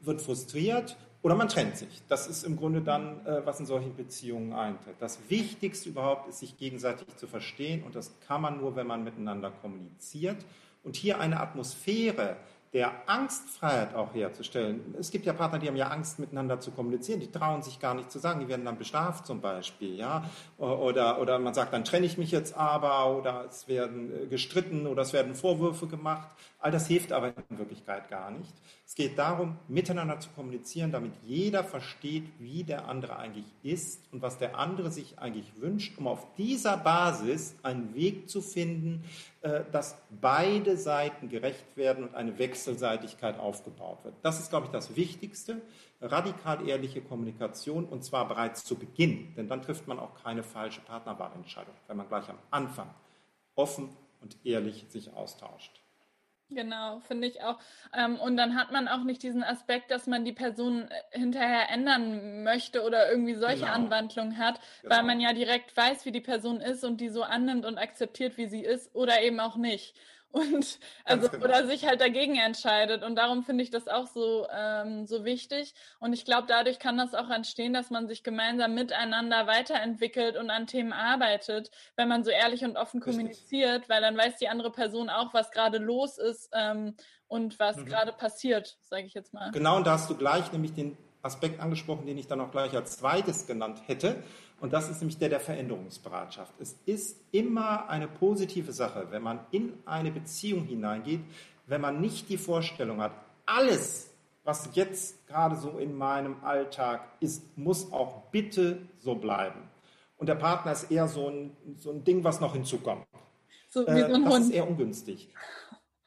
wird 0.00 0.20
frustriert 0.20 0.96
oder 1.22 1.34
man 1.34 1.48
trennt 1.48 1.76
sich. 1.76 2.02
Das 2.08 2.26
ist 2.26 2.44
im 2.44 2.56
Grunde 2.56 2.80
dann, 2.80 3.24
äh, 3.26 3.44
was 3.44 3.60
in 3.60 3.66
solchen 3.66 3.94
Beziehungen 3.94 4.54
eintritt. 4.54 4.96
Das 4.98 5.18
Wichtigste 5.28 5.90
überhaupt 5.90 6.28
ist, 6.28 6.38
sich 6.38 6.56
gegenseitig 6.56 7.14
zu 7.16 7.26
verstehen 7.26 7.82
und 7.84 7.94
das 7.94 8.18
kann 8.26 8.40
man 8.40 8.58
nur, 8.58 8.74
wenn 8.76 8.86
man 8.86 9.04
miteinander 9.04 9.50
kommuniziert 9.50 10.44
und 10.82 10.96
hier 10.96 11.20
eine 11.20 11.40
Atmosphäre 11.40 12.36
der 12.72 12.92
Angstfreiheit 13.06 13.94
auch 13.94 14.14
herzustellen. 14.14 14.94
Es 14.98 15.10
gibt 15.10 15.26
ja 15.26 15.32
Partner, 15.32 15.58
die 15.58 15.66
haben 15.66 15.76
ja 15.76 15.88
Angst, 15.88 16.20
miteinander 16.20 16.60
zu 16.60 16.70
kommunizieren, 16.70 17.18
die 17.18 17.30
trauen 17.30 17.62
sich 17.62 17.80
gar 17.80 17.94
nicht 17.94 18.12
zu 18.12 18.20
sagen, 18.20 18.38
die 18.38 18.48
werden 18.48 18.64
dann 18.64 18.78
bestraft 18.78 19.26
zum 19.26 19.40
Beispiel, 19.40 19.96
ja, 19.96 20.22
oder, 20.56 21.20
oder 21.20 21.40
man 21.40 21.52
sagt, 21.52 21.72
dann 21.72 21.84
trenne 21.84 22.06
ich 22.06 22.16
mich 22.16 22.30
jetzt 22.30 22.56
aber, 22.56 23.16
oder 23.16 23.46
es 23.48 23.66
werden 23.66 24.12
äh, 24.12 24.26
gestritten 24.26 24.86
oder 24.86 25.02
es 25.02 25.12
werden 25.12 25.34
Vorwürfe 25.34 25.88
gemacht. 25.88 26.28
All 26.62 26.70
das 26.70 26.86
hilft 26.86 27.10
aber 27.10 27.32
in 27.48 27.58
Wirklichkeit 27.58 28.10
gar 28.10 28.30
nicht. 28.30 28.52
Es 28.86 28.94
geht 28.94 29.18
darum, 29.18 29.56
miteinander 29.66 30.20
zu 30.20 30.28
kommunizieren, 30.30 30.92
damit 30.92 31.12
jeder 31.24 31.64
versteht, 31.64 32.24
wie 32.38 32.64
der 32.64 32.86
andere 32.86 33.16
eigentlich 33.16 33.46
ist 33.62 34.12
und 34.12 34.20
was 34.20 34.36
der 34.36 34.58
andere 34.58 34.90
sich 34.90 35.18
eigentlich 35.18 35.50
wünscht, 35.58 35.96
um 35.96 36.06
auf 36.06 36.26
dieser 36.36 36.76
Basis 36.76 37.56
einen 37.62 37.94
Weg 37.94 38.28
zu 38.28 38.42
finden, 38.42 39.04
äh, 39.40 39.62
dass 39.72 39.96
beide 40.20 40.76
Seiten 40.76 41.30
gerecht 41.30 41.78
werden 41.78 42.04
und 42.04 42.14
eine 42.14 42.38
Wechselseitigkeit 42.38 43.38
aufgebaut 43.38 44.04
wird. 44.04 44.14
Das 44.20 44.38
ist, 44.38 44.50
glaube 44.50 44.66
ich, 44.66 44.72
das 44.72 44.96
Wichtigste. 44.96 45.62
Radikal 46.02 46.68
ehrliche 46.68 47.00
Kommunikation 47.00 47.86
und 47.86 48.04
zwar 48.04 48.28
bereits 48.28 48.64
zu 48.64 48.74
Beginn, 48.74 49.34
denn 49.34 49.48
dann 49.48 49.62
trifft 49.62 49.88
man 49.88 49.98
auch 49.98 50.14
keine 50.22 50.42
falsche 50.42 50.82
Partnerwahlentscheidung, 50.82 51.74
wenn 51.86 51.96
man 51.96 52.08
gleich 52.08 52.28
am 52.28 52.38
Anfang 52.50 52.90
offen 53.54 53.88
und 54.20 54.36
ehrlich 54.44 54.86
sich 54.90 55.14
austauscht. 55.14 55.79
Genau, 56.50 57.00
finde 57.00 57.28
ich 57.28 57.42
auch. 57.42 57.58
Ähm, 57.96 58.16
und 58.16 58.36
dann 58.36 58.56
hat 58.56 58.72
man 58.72 58.88
auch 58.88 59.04
nicht 59.04 59.22
diesen 59.22 59.44
Aspekt, 59.44 59.90
dass 59.90 60.06
man 60.06 60.24
die 60.24 60.32
Person 60.32 60.88
äh, 60.90 61.18
hinterher 61.18 61.70
ändern 61.70 62.42
möchte 62.42 62.82
oder 62.82 63.10
irgendwie 63.10 63.34
solche 63.34 63.60
genau. 63.60 63.72
Anwandlungen 63.72 64.38
hat, 64.38 64.60
genau. 64.82 64.96
weil 64.96 65.04
man 65.04 65.20
ja 65.20 65.32
direkt 65.32 65.76
weiß, 65.76 66.04
wie 66.06 66.12
die 66.12 66.20
Person 66.20 66.60
ist 66.60 66.84
und 66.84 67.00
die 67.00 67.08
so 67.08 67.22
annimmt 67.22 67.64
und 67.64 67.78
akzeptiert, 67.78 68.36
wie 68.36 68.46
sie 68.46 68.62
ist 68.62 68.94
oder 68.94 69.22
eben 69.22 69.38
auch 69.38 69.56
nicht 69.56 69.94
und 70.32 70.78
also 71.04 71.28
genau. 71.28 71.44
oder 71.44 71.66
sich 71.66 71.86
halt 71.86 72.00
dagegen 72.00 72.36
entscheidet 72.36 73.02
und 73.02 73.16
darum 73.16 73.42
finde 73.42 73.62
ich 73.62 73.70
das 73.70 73.88
auch 73.88 74.06
so 74.06 74.46
ähm, 74.50 75.06
so 75.06 75.24
wichtig 75.24 75.74
und 75.98 76.12
ich 76.12 76.24
glaube 76.24 76.46
dadurch 76.48 76.78
kann 76.78 76.96
das 76.96 77.14
auch 77.14 77.30
entstehen 77.30 77.72
dass 77.72 77.90
man 77.90 78.08
sich 78.08 78.22
gemeinsam 78.22 78.74
miteinander 78.74 79.46
weiterentwickelt 79.46 80.36
und 80.36 80.50
an 80.50 80.66
Themen 80.66 80.92
arbeitet 80.92 81.70
wenn 81.96 82.08
man 82.08 82.24
so 82.24 82.30
ehrlich 82.30 82.64
und 82.64 82.76
offen 82.76 83.02
Richtig. 83.02 83.16
kommuniziert 83.16 83.88
weil 83.88 84.00
dann 84.00 84.16
weiß 84.16 84.36
die 84.36 84.48
andere 84.48 84.70
Person 84.70 85.10
auch 85.10 85.34
was 85.34 85.50
gerade 85.50 85.78
los 85.78 86.18
ist 86.18 86.50
ähm, 86.52 86.94
und 87.26 87.58
was 87.58 87.76
mhm. 87.76 87.86
gerade 87.86 88.12
passiert 88.12 88.78
sage 88.82 89.06
ich 89.06 89.14
jetzt 89.14 89.34
mal 89.34 89.50
genau 89.50 89.76
und 89.76 89.86
da 89.86 89.92
hast 89.92 90.10
du 90.10 90.16
gleich 90.16 90.52
nämlich 90.52 90.74
den 90.74 90.96
Aspekt 91.22 91.60
angesprochen 91.60 92.06
den 92.06 92.18
ich 92.18 92.26
dann 92.26 92.40
auch 92.40 92.50
gleich 92.50 92.74
als 92.74 92.98
zweites 92.98 93.46
genannt 93.46 93.82
hätte 93.86 94.22
und 94.60 94.72
das 94.72 94.88
ist 94.90 95.00
nämlich 95.00 95.18
der 95.18 95.30
der 95.30 95.40
Veränderungsbereitschaft. 95.40 96.52
Es 96.60 96.76
ist 96.86 97.18
immer 97.32 97.88
eine 97.88 98.08
positive 98.08 98.72
Sache, 98.72 99.06
wenn 99.10 99.22
man 99.22 99.40
in 99.50 99.72
eine 99.86 100.10
Beziehung 100.10 100.64
hineingeht, 100.64 101.20
wenn 101.66 101.80
man 101.80 102.00
nicht 102.00 102.28
die 102.28 102.36
Vorstellung 102.36 103.00
hat, 103.00 103.12
alles, 103.46 104.10
was 104.44 104.70
jetzt 104.74 105.26
gerade 105.26 105.56
so 105.56 105.78
in 105.78 105.96
meinem 105.96 106.36
Alltag 106.44 107.02
ist, 107.20 107.56
muss 107.56 107.92
auch 107.92 108.22
bitte 108.30 108.78
so 108.98 109.14
bleiben. 109.14 109.60
Und 110.16 110.28
der 110.28 110.34
Partner 110.34 110.72
ist 110.72 110.90
eher 110.90 111.08
so 111.08 111.28
ein, 111.28 111.56
so 111.78 111.90
ein 111.90 112.04
Ding, 112.04 112.22
was 112.22 112.40
noch 112.40 112.52
hinzukommt. 112.52 113.06
So 113.68 113.86
äh, 113.86 114.08
das 114.08 114.18
Hund. 114.18 114.44
ist 114.44 114.50
eher 114.50 114.68
ungünstig. 114.68 115.30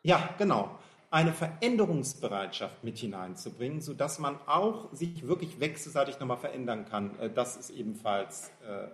Ja, 0.03 0.29
genau 0.37 0.77
eine 1.13 1.31
Veränderungsbereitschaft 1.31 2.83
mit 2.83 2.97
hineinzubringen, 2.97 3.81
sodass 3.81 4.17
man 4.17 4.39
auch 4.47 4.91
sich 4.93 5.27
wirklich 5.27 5.59
wechselseitig 5.59 6.19
nochmal 6.19 6.37
verändern 6.37 6.85
kann. 6.85 7.19
Äh, 7.19 7.29
das 7.29 7.55
ist 7.55 7.69
ebenfalls 7.69 8.51
äh, 8.67 8.85
äh, 8.85 8.89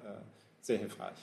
sehr 0.59 0.79
hilfreich. 0.79 1.17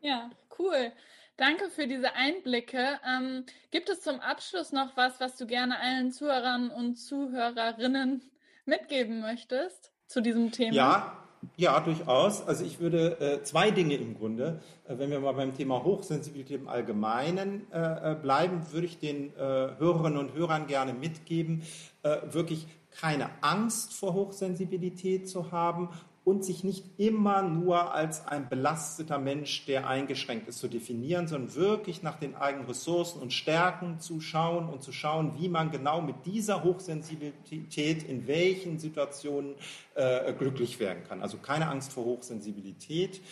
Ja, 0.00 0.30
cool. 0.58 0.92
Danke 1.38 1.70
für 1.70 1.86
diese 1.86 2.14
Einblicke. 2.14 3.00
Ähm, 3.08 3.46
gibt 3.70 3.88
es 3.88 4.02
zum 4.02 4.20
Abschluss 4.20 4.70
noch 4.70 4.96
was, 4.98 5.18
was 5.18 5.36
du 5.36 5.46
gerne 5.46 5.80
allen 5.80 6.12
Zuhörern 6.12 6.70
und 6.70 6.96
Zuhörerinnen 6.96 8.22
mitgeben 8.66 9.20
möchtest 9.20 9.92
zu 10.08 10.20
diesem 10.20 10.52
Thema? 10.52 10.74
Ja, 10.74 11.27
ja, 11.56 11.78
durchaus. 11.80 12.46
Also 12.46 12.64
ich 12.64 12.80
würde 12.80 13.20
äh, 13.20 13.42
zwei 13.42 13.70
Dinge 13.70 13.94
im 13.94 14.16
Grunde, 14.18 14.60
äh, 14.86 14.98
wenn 14.98 15.10
wir 15.10 15.20
mal 15.20 15.32
beim 15.32 15.56
Thema 15.56 15.82
Hochsensibilität 15.84 16.60
im 16.60 16.68
Allgemeinen 16.68 17.66
äh, 17.72 18.12
äh 18.12 18.14
bleiben, 18.14 18.72
würde 18.72 18.86
ich 18.86 18.98
den 18.98 19.34
äh, 19.36 19.38
Hörerinnen 19.38 20.18
und 20.18 20.34
Hörern 20.34 20.66
gerne 20.66 20.92
mitgeben, 20.92 21.62
äh, 22.02 22.16
wirklich 22.30 22.66
keine 22.90 23.30
Angst 23.42 23.94
vor 23.94 24.14
Hochsensibilität 24.14 25.28
zu 25.28 25.52
haben 25.52 25.90
und 26.28 26.44
sich 26.44 26.62
nicht 26.62 26.84
immer 26.98 27.40
nur 27.40 27.94
als 27.94 28.26
ein 28.26 28.50
belasteter 28.50 29.18
Mensch, 29.18 29.64
der 29.64 29.88
eingeschränkt 29.88 30.46
ist, 30.46 30.58
zu 30.58 30.68
definieren, 30.68 31.26
sondern 31.26 31.54
wirklich 31.54 32.02
nach 32.02 32.18
den 32.18 32.34
eigenen 32.36 32.66
Ressourcen 32.66 33.22
und 33.22 33.32
Stärken 33.32 33.98
zu 33.98 34.20
schauen 34.20 34.68
und 34.68 34.82
zu 34.82 34.92
schauen, 34.92 35.32
wie 35.38 35.48
man 35.48 35.70
genau 35.70 36.02
mit 36.02 36.26
dieser 36.26 36.64
Hochsensibilität 36.64 38.02
in 38.02 38.26
welchen 38.26 38.78
Situationen 38.78 39.54
äh, 39.94 40.34
glücklich 40.34 40.78
werden 40.80 41.02
kann. 41.08 41.22
Also 41.22 41.38
keine 41.38 41.66
Angst 41.68 41.94
vor 41.94 42.04
Hochsensibilität. 42.04 43.22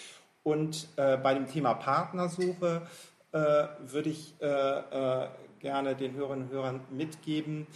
Und 0.42 0.88
äh, 0.96 1.18
bei 1.18 1.34
dem 1.34 1.46
Thema 1.48 1.74
Partnersuche 1.74 2.80
äh, 3.32 3.38
würde 3.84 4.08
ich 4.08 4.32
äh, 4.40 4.46
äh, 4.46 5.28
gerne 5.60 5.96
den 5.96 6.14
Hörerinnen 6.14 6.46
und 6.46 6.50
Hörern 6.50 6.80
mitgeben, 6.90 7.66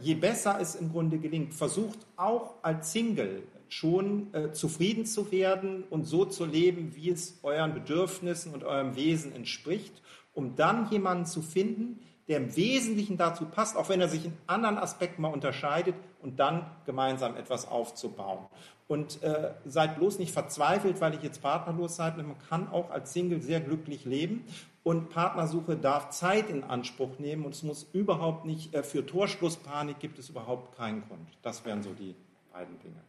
je 0.00 0.14
besser 0.14 0.58
es 0.60 0.74
im 0.74 0.92
Grunde 0.92 1.18
gelingt, 1.18 1.54
versucht 1.54 1.98
auch 2.16 2.54
als 2.62 2.92
Single 2.92 3.42
schon 3.68 4.32
äh, 4.32 4.52
zufrieden 4.52 5.04
zu 5.04 5.30
werden 5.30 5.84
und 5.90 6.04
so 6.04 6.24
zu 6.24 6.44
leben, 6.44 6.94
wie 6.94 7.10
es 7.10 7.38
euren 7.42 7.74
Bedürfnissen 7.74 8.54
und 8.54 8.64
eurem 8.64 8.96
Wesen 8.96 9.34
entspricht, 9.34 10.02
um 10.32 10.56
dann 10.56 10.90
jemanden 10.90 11.26
zu 11.26 11.42
finden, 11.42 12.00
der 12.28 12.38
im 12.38 12.56
Wesentlichen 12.56 13.16
dazu 13.16 13.46
passt, 13.46 13.76
auch 13.76 13.88
wenn 13.88 14.00
er 14.00 14.08
sich 14.08 14.24
in 14.26 14.32
anderen 14.46 14.78
Aspekten 14.78 15.22
mal 15.22 15.32
unterscheidet 15.32 15.94
und 16.20 16.38
dann 16.38 16.66
gemeinsam 16.84 17.36
etwas 17.36 17.66
aufzubauen. 17.66 18.46
Und 18.88 19.22
äh, 19.22 19.52
seid 19.66 19.96
bloß 19.96 20.18
nicht 20.18 20.32
verzweifelt, 20.32 21.00
weil 21.00 21.14
ich 21.14 21.22
jetzt 21.22 21.42
partnerlos 21.42 21.96
seid. 21.96 22.16
Man 22.16 22.36
kann 22.48 22.68
auch 22.68 22.90
als 22.90 23.12
Single 23.12 23.42
sehr 23.42 23.60
glücklich 23.60 24.04
leben. 24.06 24.44
Und 24.82 25.10
Partnersuche 25.10 25.76
darf 25.76 26.08
Zeit 26.08 26.48
in 26.48 26.64
Anspruch 26.64 27.18
nehmen 27.18 27.44
und 27.44 27.54
es 27.54 27.62
muss 27.62 27.82
überhaupt 27.92 28.46
nicht, 28.46 28.74
äh, 28.74 28.82
für 28.82 29.04
Torschlusspanik 29.04 30.00
gibt 30.00 30.18
es 30.18 30.30
überhaupt 30.30 30.76
keinen 30.76 31.06
Grund. 31.06 31.28
Das 31.42 31.66
wären 31.66 31.82
so 31.82 31.92
die 31.92 32.16
beiden 32.50 32.78
Dinge. 32.80 33.02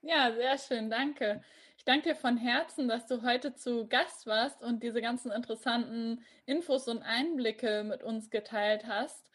Ja, 0.00 0.32
sehr 0.34 0.58
schön, 0.58 0.90
danke. 0.90 1.40
Ich 1.78 1.84
danke 1.84 2.10
dir 2.10 2.16
von 2.16 2.36
Herzen, 2.36 2.88
dass 2.88 3.06
du 3.06 3.22
heute 3.22 3.54
zu 3.54 3.86
Gast 3.86 4.26
warst 4.26 4.62
und 4.62 4.82
diese 4.82 5.00
ganzen 5.00 5.30
interessanten 5.30 6.24
Infos 6.44 6.88
und 6.88 7.02
Einblicke 7.02 7.84
mit 7.84 8.02
uns 8.02 8.30
geteilt 8.30 8.86
hast. 8.86 9.30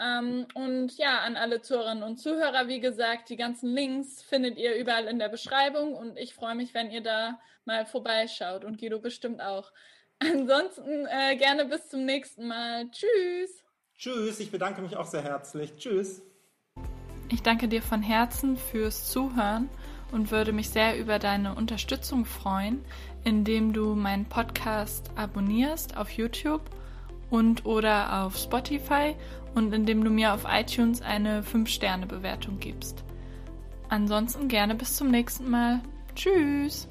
Ähm, 0.00 0.46
und 0.54 0.96
ja, 0.96 1.20
an 1.20 1.36
alle 1.36 1.60
Zuhörerinnen 1.60 2.02
und 2.02 2.16
Zuhörer, 2.16 2.68
wie 2.68 2.80
gesagt, 2.80 3.28
die 3.28 3.36
ganzen 3.36 3.74
Links 3.74 4.22
findet 4.22 4.56
ihr 4.56 4.74
überall 4.76 5.06
in 5.06 5.18
der 5.18 5.28
Beschreibung 5.28 5.94
und 5.94 6.16
ich 6.16 6.34
freue 6.34 6.54
mich, 6.54 6.72
wenn 6.72 6.90
ihr 6.90 7.02
da 7.02 7.38
mal 7.66 7.84
vorbeischaut 7.84 8.64
und 8.64 8.80
Guido 8.80 8.98
bestimmt 8.98 9.42
auch. 9.42 9.70
Ansonsten 10.18 11.06
äh, 11.06 11.36
gerne 11.36 11.66
bis 11.66 11.88
zum 11.88 12.06
nächsten 12.06 12.48
Mal. 12.48 12.90
Tschüss. 12.90 13.62
Tschüss, 13.98 14.40
ich 14.40 14.50
bedanke 14.50 14.80
mich 14.80 14.96
auch 14.96 15.06
sehr 15.06 15.22
herzlich. 15.22 15.76
Tschüss. 15.76 16.22
Ich 17.28 17.42
danke 17.42 17.68
dir 17.68 17.82
von 17.82 18.02
Herzen 18.02 18.56
fürs 18.56 19.10
Zuhören 19.10 19.68
und 20.12 20.30
würde 20.30 20.52
mich 20.52 20.70
sehr 20.70 20.98
über 20.98 21.18
deine 21.18 21.54
Unterstützung 21.54 22.24
freuen, 22.24 22.82
indem 23.24 23.74
du 23.74 23.94
meinen 23.94 24.24
Podcast 24.24 25.10
abonnierst 25.14 25.96
auf 25.96 26.10
YouTube 26.10 26.62
und 27.30 27.64
oder 27.64 28.24
auf 28.24 28.36
Spotify 28.36 29.14
und 29.54 29.72
indem 29.72 30.04
du 30.04 30.10
mir 30.10 30.32
auf 30.32 30.46
iTunes 30.48 31.02
eine 31.02 31.42
5-Sterne-Bewertung 31.42 32.58
gibst. 32.60 33.04
Ansonsten 33.88 34.48
gerne 34.48 34.74
bis 34.74 34.96
zum 34.96 35.10
nächsten 35.10 35.50
Mal. 35.50 35.80
Tschüss! 36.14 36.88